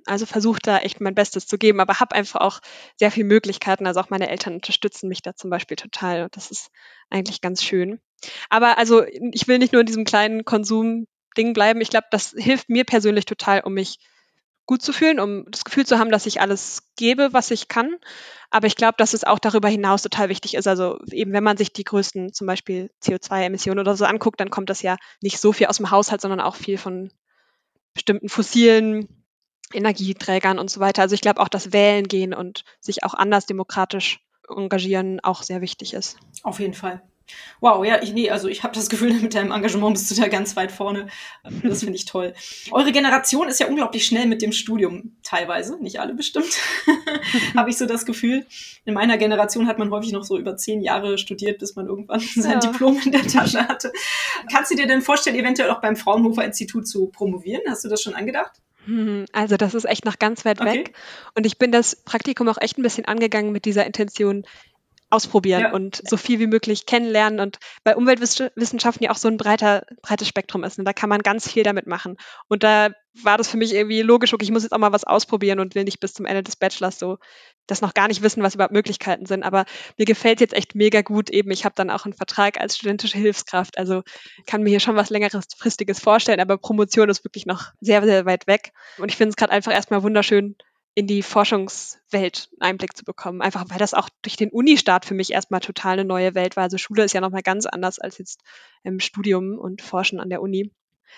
Also 0.05 0.25
versuche 0.25 0.59
da 0.61 0.77
echt 0.79 1.01
mein 1.01 1.15
Bestes 1.15 1.47
zu 1.47 1.57
geben, 1.57 1.79
aber 1.79 1.99
habe 1.99 2.15
einfach 2.15 2.41
auch 2.41 2.59
sehr 2.95 3.11
viele 3.11 3.25
Möglichkeiten. 3.25 3.87
Also 3.87 3.99
auch 3.99 4.09
meine 4.09 4.29
Eltern 4.29 4.55
unterstützen 4.55 5.09
mich 5.09 5.21
da 5.21 5.35
zum 5.35 5.49
Beispiel 5.49 5.77
total. 5.77 6.23
Und 6.23 6.35
das 6.35 6.51
ist 6.51 6.69
eigentlich 7.09 7.41
ganz 7.41 7.63
schön. 7.63 7.99
Aber 8.49 8.77
also 8.77 9.03
ich 9.03 9.47
will 9.47 9.57
nicht 9.57 9.73
nur 9.73 9.81
in 9.81 9.87
diesem 9.87 10.05
kleinen 10.05 10.45
Konsumding 10.45 11.53
bleiben. 11.53 11.81
Ich 11.81 11.89
glaube, 11.89 12.07
das 12.11 12.35
hilft 12.37 12.69
mir 12.69 12.85
persönlich 12.85 13.25
total, 13.25 13.61
um 13.61 13.73
mich 13.73 13.97
gut 14.67 14.81
zu 14.81 14.93
fühlen, 14.93 15.19
um 15.19 15.45
das 15.49 15.63
Gefühl 15.63 15.85
zu 15.85 15.99
haben, 15.99 16.11
dass 16.11 16.25
ich 16.25 16.41
alles 16.41 16.91
gebe, 16.95 17.33
was 17.33 17.51
ich 17.51 17.67
kann. 17.67 17.95
Aber 18.49 18.67
ich 18.67 18.75
glaube, 18.75 18.95
dass 18.97 19.13
es 19.13 19.23
auch 19.23 19.39
darüber 19.39 19.69
hinaus 19.69 20.01
total 20.01 20.29
wichtig 20.29 20.55
ist. 20.55 20.67
Also 20.67 20.99
eben, 21.11 21.33
wenn 21.33 21.43
man 21.43 21.57
sich 21.57 21.73
die 21.73 21.83
größten 21.83 22.33
zum 22.33 22.47
Beispiel 22.47 22.89
CO2-Emissionen 23.03 23.79
oder 23.79 23.95
so 23.95 24.05
anguckt, 24.05 24.39
dann 24.39 24.49
kommt 24.49 24.69
das 24.69 24.81
ja 24.81 24.97
nicht 25.21 25.39
so 25.39 25.51
viel 25.51 25.67
aus 25.67 25.77
dem 25.77 25.91
Haushalt, 25.91 26.21
sondern 26.21 26.41
auch 26.41 26.55
viel 26.55 26.77
von 26.77 27.11
bestimmten 27.93 28.29
fossilen 28.29 29.24
Energieträgern 29.73 30.59
und 30.59 30.69
so 30.69 30.79
weiter. 30.79 31.01
Also 31.01 31.15
ich 31.15 31.21
glaube 31.21 31.41
auch, 31.41 31.49
dass 31.49 31.73
Wählen 31.73 32.07
gehen 32.07 32.33
und 32.33 32.63
sich 32.79 33.03
auch 33.03 33.13
anders 33.13 33.45
demokratisch 33.45 34.19
engagieren 34.47 35.19
auch 35.21 35.43
sehr 35.43 35.61
wichtig 35.61 35.93
ist. 35.93 36.17
Auf 36.43 36.59
jeden 36.59 36.75
Fall. 36.75 37.01
Wow, 37.59 37.83
ja, 37.83 38.01
ich, 38.03 38.13
nee, 38.13 38.29
also 38.29 38.47
ich 38.47 38.63
habe 38.63 38.75
das 38.75 38.89
Gefühl, 38.89 39.13
mit 39.21 39.33
deinem 39.33 39.51
Engagement 39.51 39.93
bist 39.93 40.11
du 40.11 40.15
da 40.15 40.27
ganz 40.27 40.55
weit 40.55 40.71
vorne. 40.71 41.07
Das 41.63 41.79
finde 41.79 41.95
ich 41.95 42.05
toll. 42.05 42.33
Eure 42.71 42.91
Generation 42.91 43.47
ist 43.47 43.59
ja 43.59 43.67
unglaublich 43.67 44.05
schnell 44.05 44.27
mit 44.27 44.41
dem 44.41 44.51
Studium, 44.51 45.15
teilweise, 45.23 45.81
nicht 45.81 45.99
alle 45.99 46.13
bestimmt, 46.13 46.59
habe 47.55 47.69
ich 47.69 47.77
so 47.77 47.85
das 47.85 48.05
Gefühl. 48.05 48.45
In 48.85 48.93
meiner 48.93 49.17
Generation 49.17 49.67
hat 49.67 49.79
man 49.79 49.89
häufig 49.91 50.11
noch 50.11 50.23
so 50.23 50.37
über 50.37 50.55
zehn 50.57 50.81
Jahre 50.81 51.17
studiert, 51.17 51.59
bis 51.59 51.75
man 51.75 51.87
irgendwann 51.87 52.19
sein 52.35 52.59
ja. 52.61 52.71
Diplom 52.71 52.99
in 53.03 53.11
der 53.11 53.25
Tasche 53.25 53.67
hatte. 53.67 53.91
Kannst 54.51 54.71
du 54.71 54.75
dir 54.75 54.87
denn 54.87 55.01
vorstellen, 55.01 55.35
eventuell 55.35 55.71
auch 55.71 55.81
beim 55.81 55.95
Fraunhofer 55.95 56.45
Institut 56.45 56.87
zu 56.87 57.07
promovieren? 57.07 57.63
Hast 57.67 57.83
du 57.83 57.89
das 57.89 58.01
schon 58.01 58.13
angedacht? 58.13 58.61
Hm, 58.85 59.25
also 59.31 59.57
das 59.57 59.73
ist 59.73 59.85
echt 59.85 60.05
noch 60.05 60.19
ganz 60.19 60.45
weit 60.45 60.61
okay. 60.61 60.79
weg. 60.79 60.93
Und 61.33 61.45
ich 61.45 61.57
bin 61.57 61.71
das 61.71 61.95
Praktikum 61.95 62.47
auch 62.47 62.59
echt 62.59 62.77
ein 62.77 62.83
bisschen 62.83 63.05
angegangen 63.05 63.51
mit 63.51 63.65
dieser 63.65 63.85
Intention, 63.85 64.45
ausprobieren 65.15 65.61
ja. 65.61 65.71
und 65.71 66.01
so 66.07 66.17
viel 66.17 66.39
wie 66.39 66.47
möglich 66.47 66.85
kennenlernen 66.85 67.39
und 67.39 67.57
bei 67.83 67.95
Umweltwissenschaften 67.95 69.03
ja 69.05 69.11
auch 69.11 69.17
so 69.17 69.27
ein 69.27 69.37
breiter, 69.37 69.85
breites 70.01 70.27
Spektrum 70.27 70.63
ist. 70.63 70.77
Und 70.77 70.85
da 70.85 70.93
kann 70.93 71.09
man 71.09 71.21
ganz 71.21 71.49
viel 71.49 71.63
damit 71.63 71.87
machen. 71.87 72.17
Und 72.47 72.63
da 72.63 72.89
war 73.23 73.37
das 73.37 73.47
für 73.47 73.57
mich 73.57 73.73
irgendwie 73.73 74.01
logisch, 74.01 74.33
okay, 74.33 74.43
ich 74.43 74.51
muss 74.51 74.63
jetzt 74.63 74.73
auch 74.73 74.77
mal 74.77 74.91
was 74.91 75.05
ausprobieren 75.05 75.59
und 75.59 75.73
will 75.73 75.85
nicht 75.85 75.99
bis 75.99 76.13
zum 76.13 76.25
Ende 76.25 76.43
des 76.43 76.57
Bachelors 76.57 76.99
so 76.99 77.17
das 77.67 77.81
noch 77.81 77.93
gar 77.93 78.07
nicht 78.07 78.21
wissen, 78.21 78.43
was 78.43 78.55
überhaupt 78.55 78.73
Möglichkeiten 78.73 79.25
sind. 79.25 79.43
Aber 79.43 79.65
mir 79.97 80.05
gefällt 80.05 80.37
es 80.37 80.41
jetzt 80.41 80.53
echt 80.53 80.75
mega 80.75 81.01
gut. 81.01 81.29
Eben, 81.29 81.51
ich 81.51 81.65
habe 81.65 81.75
dann 81.75 81.89
auch 81.89 82.05
einen 82.05 82.13
Vertrag 82.13 82.59
als 82.59 82.75
studentische 82.75 83.17
Hilfskraft. 83.17 83.77
Also 83.77 84.03
kann 84.45 84.61
mir 84.61 84.69
hier 84.69 84.79
schon 84.79 84.95
was 84.95 85.09
längerfristiges 85.09 85.99
vorstellen, 85.99 86.39
aber 86.39 86.57
Promotion 86.57 87.09
ist 87.09 87.23
wirklich 87.23 87.45
noch 87.45 87.71
sehr, 87.81 88.03
sehr 88.03 88.25
weit 88.25 88.47
weg. 88.47 88.71
Und 88.97 89.09
ich 89.09 89.17
finde 89.17 89.29
es 89.29 89.35
gerade 89.35 89.51
einfach 89.51 89.71
erstmal 89.71 90.03
wunderschön, 90.03 90.55
in 90.95 91.07
die 91.07 91.21
Forschungswelt 91.21 92.49
einen 92.59 92.71
Einblick 92.71 92.95
zu 92.95 93.03
bekommen. 93.03 93.41
Einfach 93.41 93.65
weil 93.67 93.77
das 93.77 93.93
auch 93.93 94.09
durch 94.21 94.37
den 94.37 94.49
Uni-Start 94.49 95.05
für 95.05 95.13
mich 95.13 95.33
erstmal 95.33 95.59
total 95.59 95.93
eine 95.93 96.05
neue 96.05 96.33
Welt 96.35 96.55
war. 96.55 96.63
Also 96.63 96.77
Schule 96.77 97.03
ist 97.03 97.13
ja 97.13 97.21
nochmal 97.21 97.43
ganz 97.43 97.65
anders 97.65 97.99
als 97.99 98.17
jetzt 98.17 98.39
im 98.83 99.01
Studium 99.01 99.59
und 99.59 99.81
Forschen 99.81 100.19
an 100.21 100.29
der 100.29 100.41
Uni. 100.41 100.71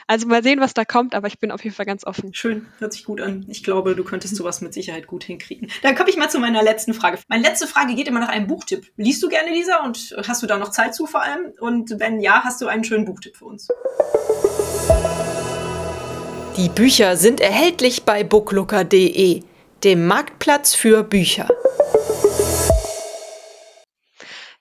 Also 0.06 0.28
mal 0.28 0.44
sehen, 0.44 0.60
was 0.60 0.74
da 0.74 0.86
kommt, 0.86 1.16
aber 1.16 1.28
ich 1.28 1.40
bin 1.40 1.52
auf 1.52 1.64
jeden 1.64 1.76
Fall 1.76 1.86
ganz 1.86 2.06
offen. 2.06 2.34
Schön, 2.34 2.68
hört 2.80 2.94
sich 2.94 3.06
gut 3.06 3.22
an. 3.22 3.46
Ich 3.50 3.64
glaube, 3.64 3.96
du 3.96 4.04
könntest 4.04 4.36
sowas 4.36 4.62
mit 4.62 4.74
Sicherheit 4.74 5.08
gut 5.08 5.24
hinkriegen. 5.24 5.72
Dann 5.82 5.96
komme 5.96 6.10
ich 6.10 6.18
mal 6.18 6.30
zu 6.30 6.40
meiner 6.40 6.62
letzten 6.62 6.94
Frage. 6.94 7.20
Meine 7.28 7.44
letzte 7.44 7.68
Frage 7.68 7.96
geht 7.96 8.08
immer 8.08 8.20
nach 8.20 8.30
einem 8.30 8.48
Buchtipp. 8.48 8.92
Liest 8.98 9.24
du 9.24 9.30
gerne, 9.30 9.52
Lisa? 9.52 9.84
Und 9.84 10.16
hast 10.28 10.44
du 10.44 10.48
da 10.48 10.58
noch 10.58 10.70
Zeit 10.70 10.94
zu 10.94 11.08
vor 11.08 11.24
allem? 11.24 11.54
Und 11.60 12.00
wenn 12.00 12.20
ja, 12.20 12.44
hast 12.44 12.62
du 12.62 12.68
einen 12.68 12.84
schönen 12.84 13.06
Buchtipp 13.06 13.38
für 13.38 13.46
uns? 13.46 13.68
Die 16.58 16.70
Bücher 16.70 17.16
sind 17.18 17.40
erhältlich 17.40 18.04
bei 18.04 18.24
booklooker.de 18.24 19.44
dem 19.84 20.08
Marktplatz 20.08 20.74
für 20.74 21.04
Bücher. 21.04 21.48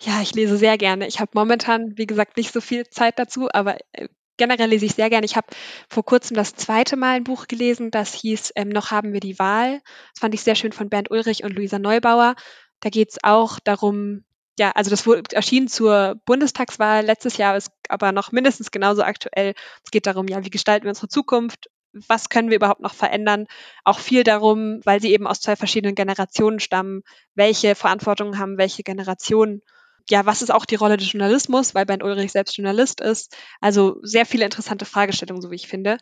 Ja, 0.00 0.20
ich 0.20 0.34
lese 0.34 0.56
sehr 0.56 0.76
gerne. 0.78 1.06
Ich 1.08 1.20
habe 1.20 1.30
momentan, 1.34 1.96
wie 1.96 2.06
gesagt, 2.06 2.36
nicht 2.36 2.52
so 2.52 2.60
viel 2.60 2.88
Zeit 2.88 3.18
dazu, 3.18 3.48
aber 3.52 3.78
äh, 3.92 4.08
generell 4.36 4.68
lese 4.68 4.86
ich 4.86 4.94
sehr 4.94 5.10
gerne. 5.10 5.24
Ich 5.24 5.36
habe 5.36 5.46
vor 5.88 6.04
kurzem 6.04 6.36
das 6.36 6.54
zweite 6.54 6.96
Mal 6.96 7.16
ein 7.16 7.24
Buch 7.24 7.48
gelesen, 7.48 7.90
das 7.90 8.14
hieß 8.14 8.52
ähm, 8.56 8.68
Noch 8.68 8.90
haben 8.90 9.12
wir 9.12 9.20
die 9.20 9.38
Wahl. 9.38 9.80
Das 10.12 10.20
fand 10.20 10.34
ich 10.34 10.42
sehr 10.42 10.54
schön 10.54 10.72
von 10.72 10.90
Bernd 10.90 11.10
Ulrich 11.10 11.44
und 11.44 11.54
Luisa 11.54 11.78
Neubauer. 11.78 12.36
Da 12.80 12.90
geht 12.90 13.10
es 13.10 13.18
auch 13.22 13.58
darum, 13.58 14.24
ja, 14.58 14.70
also 14.72 14.90
das 14.90 15.06
wurde, 15.06 15.22
erschien 15.34 15.66
zur 15.66 16.20
Bundestagswahl 16.26 17.04
letztes 17.04 17.38
Jahr, 17.38 17.56
ist 17.56 17.70
aber 17.88 18.12
noch 18.12 18.32
mindestens 18.32 18.70
genauso 18.70 19.02
aktuell. 19.02 19.54
Es 19.82 19.90
geht 19.90 20.06
darum, 20.06 20.28
ja, 20.28 20.44
wie 20.44 20.50
gestalten 20.50 20.84
wir 20.84 20.90
unsere 20.90 21.08
Zukunft? 21.08 21.68
Was 22.08 22.28
können 22.28 22.50
wir 22.50 22.56
überhaupt 22.56 22.80
noch 22.80 22.94
verändern? 22.94 23.46
Auch 23.84 23.98
viel 23.98 24.22
darum, 24.24 24.80
weil 24.84 25.00
sie 25.00 25.12
eben 25.12 25.26
aus 25.26 25.40
zwei 25.40 25.56
verschiedenen 25.56 25.94
Generationen 25.94 26.60
stammen, 26.60 27.02
welche 27.34 27.74
Verantwortung 27.74 28.38
haben 28.38 28.58
welche 28.58 28.82
Generationen. 28.82 29.62
Ja, 30.08 30.24
was 30.24 30.42
ist 30.42 30.50
auch 30.52 30.64
die 30.64 30.76
Rolle 30.76 30.96
des 30.96 31.12
Journalismus, 31.12 31.74
weil 31.74 31.86
Bernd 31.86 32.02
Ulrich 32.02 32.32
selbst 32.32 32.56
Journalist 32.56 33.00
ist? 33.00 33.36
Also 33.60 33.96
sehr 34.02 34.26
viele 34.26 34.44
interessante 34.44 34.84
Fragestellungen, 34.84 35.42
so 35.42 35.50
wie 35.50 35.56
ich 35.56 35.68
finde. 35.68 35.98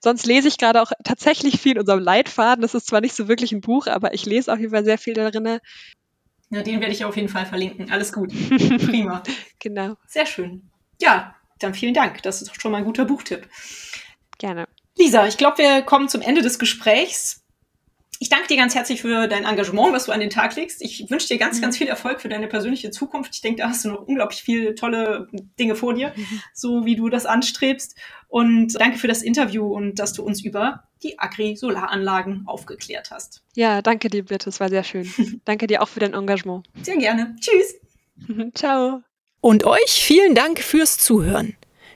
Sonst 0.00 0.26
lese 0.26 0.48
ich 0.48 0.58
gerade 0.58 0.82
auch 0.82 0.92
tatsächlich 1.04 1.60
viel 1.60 1.72
in 1.72 1.80
unserem 1.80 2.00
Leitfaden. 2.00 2.62
Das 2.62 2.74
ist 2.74 2.86
zwar 2.86 3.00
nicht 3.00 3.14
so 3.14 3.28
wirklich 3.28 3.52
ein 3.52 3.60
Buch, 3.60 3.86
aber 3.86 4.14
ich 4.14 4.26
lese 4.26 4.52
auf 4.52 4.58
jeden 4.58 4.72
Fall 4.72 4.84
sehr 4.84 4.98
viel 4.98 5.14
darin. 5.14 5.60
Ja, 6.50 6.62
den 6.62 6.80
werde 6.80 6.92
ich 6.92 7.04
auf 7.04 7.16
jeden 7.16 7.28
Fall 7.28 7.46
verlinken. 7.46 7.90
Alles 7.90 8.12
gut. 8.12 8.30
Prima. 8.86 9.22
genau. 9.58 9.96
Sehr 10.06 10.26
schön. 10.26 10.70
Ja, 11.00 11.34
dann 11.58 11.74
vielen 11.74 11.94
Dank. 11.94 12.22
Das 12.22 12.40
ist 12.40 12.60
schon 12.60 12.72
mal 12.72 12.78
ein 12.78 12.84
guter 12.84 13.04
Buchtipp. 13.04 13.48
Gerne. 14.38 14.68
Lisa, 14.98 15.26
ich 15.26 15.36
glaube, 15.36 15.58
wir 15.58 15.82
kommen 15.82 16.08
zum 16.08 16.22
Ende 16.22 16.42
des 16.42 16.58
Gesprächs. 16.58 17.44
Ich 18.20 18.28
danke 18.28 18.48
dir 18.48 18.56
ganz 18.56 18.74
herzlich 18.74 19.00
für 19.00 19.28
dein 19.28 19.44
Engagement, 19.44 19.92
was 19.92 20.06
du 20.06 20.12
an 20.12 20.18
den 20.18 20.30
Tag 20.30 20.56
legst. 20.56 20.82
Ich 20.82 21.08
wünsche 21.08 21.28
dir 21.28 21.38
ganz, 21.38 21.58
mhm. 21.58 21.62
ganz 21.62 21.78
viel 21.78 21.86
Erfolg 21.86 22.20
für 22.20 22.28
deine 22.28 22.48
persönliche 22.48 22.90
Zukunft. 22.90 23.32
Ich 23.32 23.42
denke, 23.42 23.62
da 23.62 23.68
hast 23.68 23.84
du 23.84 23.90
noch 23.90 24.08
unglaublich 24.08 24.42
viele 24.42 24.74
tolle 24.74 25.28
Dinge 25.58 25.76
vor 25.76 25.94
dir, 25.94 26.12
mhm. 26.16 26.42
so 26.52 26.84
wie 26.84 26.96
du 26.96 27.08
das 27.08 27.26
anstrebst. 27.26 27.94
Und 28.26 28.74
danke 28.80 28.98
für 28.98 29.06
das 29.06 29.22
Interview 29.22 29.72
und 29.72 30.00
dass 30.00 30.14
du 30.14 30.24
uns 30.24 30.44
über 30.44 30.82
die 31.04 31.18
Agri-Solaranlagen 31.18 32.42
aufgeklärt 32.46 33.12
hast. 33.12 33.44
Ja, 33.54 33.82
danke 33.82 34.10
dir, 34.10 34.24
bitte. 34.24 34.48
Es 34.48 34.58
war 34.58 34.68
sehr 34.68 34.82
schön. 34.82 35.08
danke 35.44 35.68
dir 35.68 35.80
auch 35.80 35.88
für 35.88 36.00
dein 36.00 36.12
Engagement. 36.12 36.66
Sehr 36.82 36.96
gerne. 36.96 37.36
Tschüss. 37.40 37.76
Ciao. 38.54 39.02
Und 39.40 39.62
euch 39.62 40.02
vielen 40.04 40.34
Dank 40.34 40.58
fürs 40.58 40.98
Zuhören. 40.98 41.56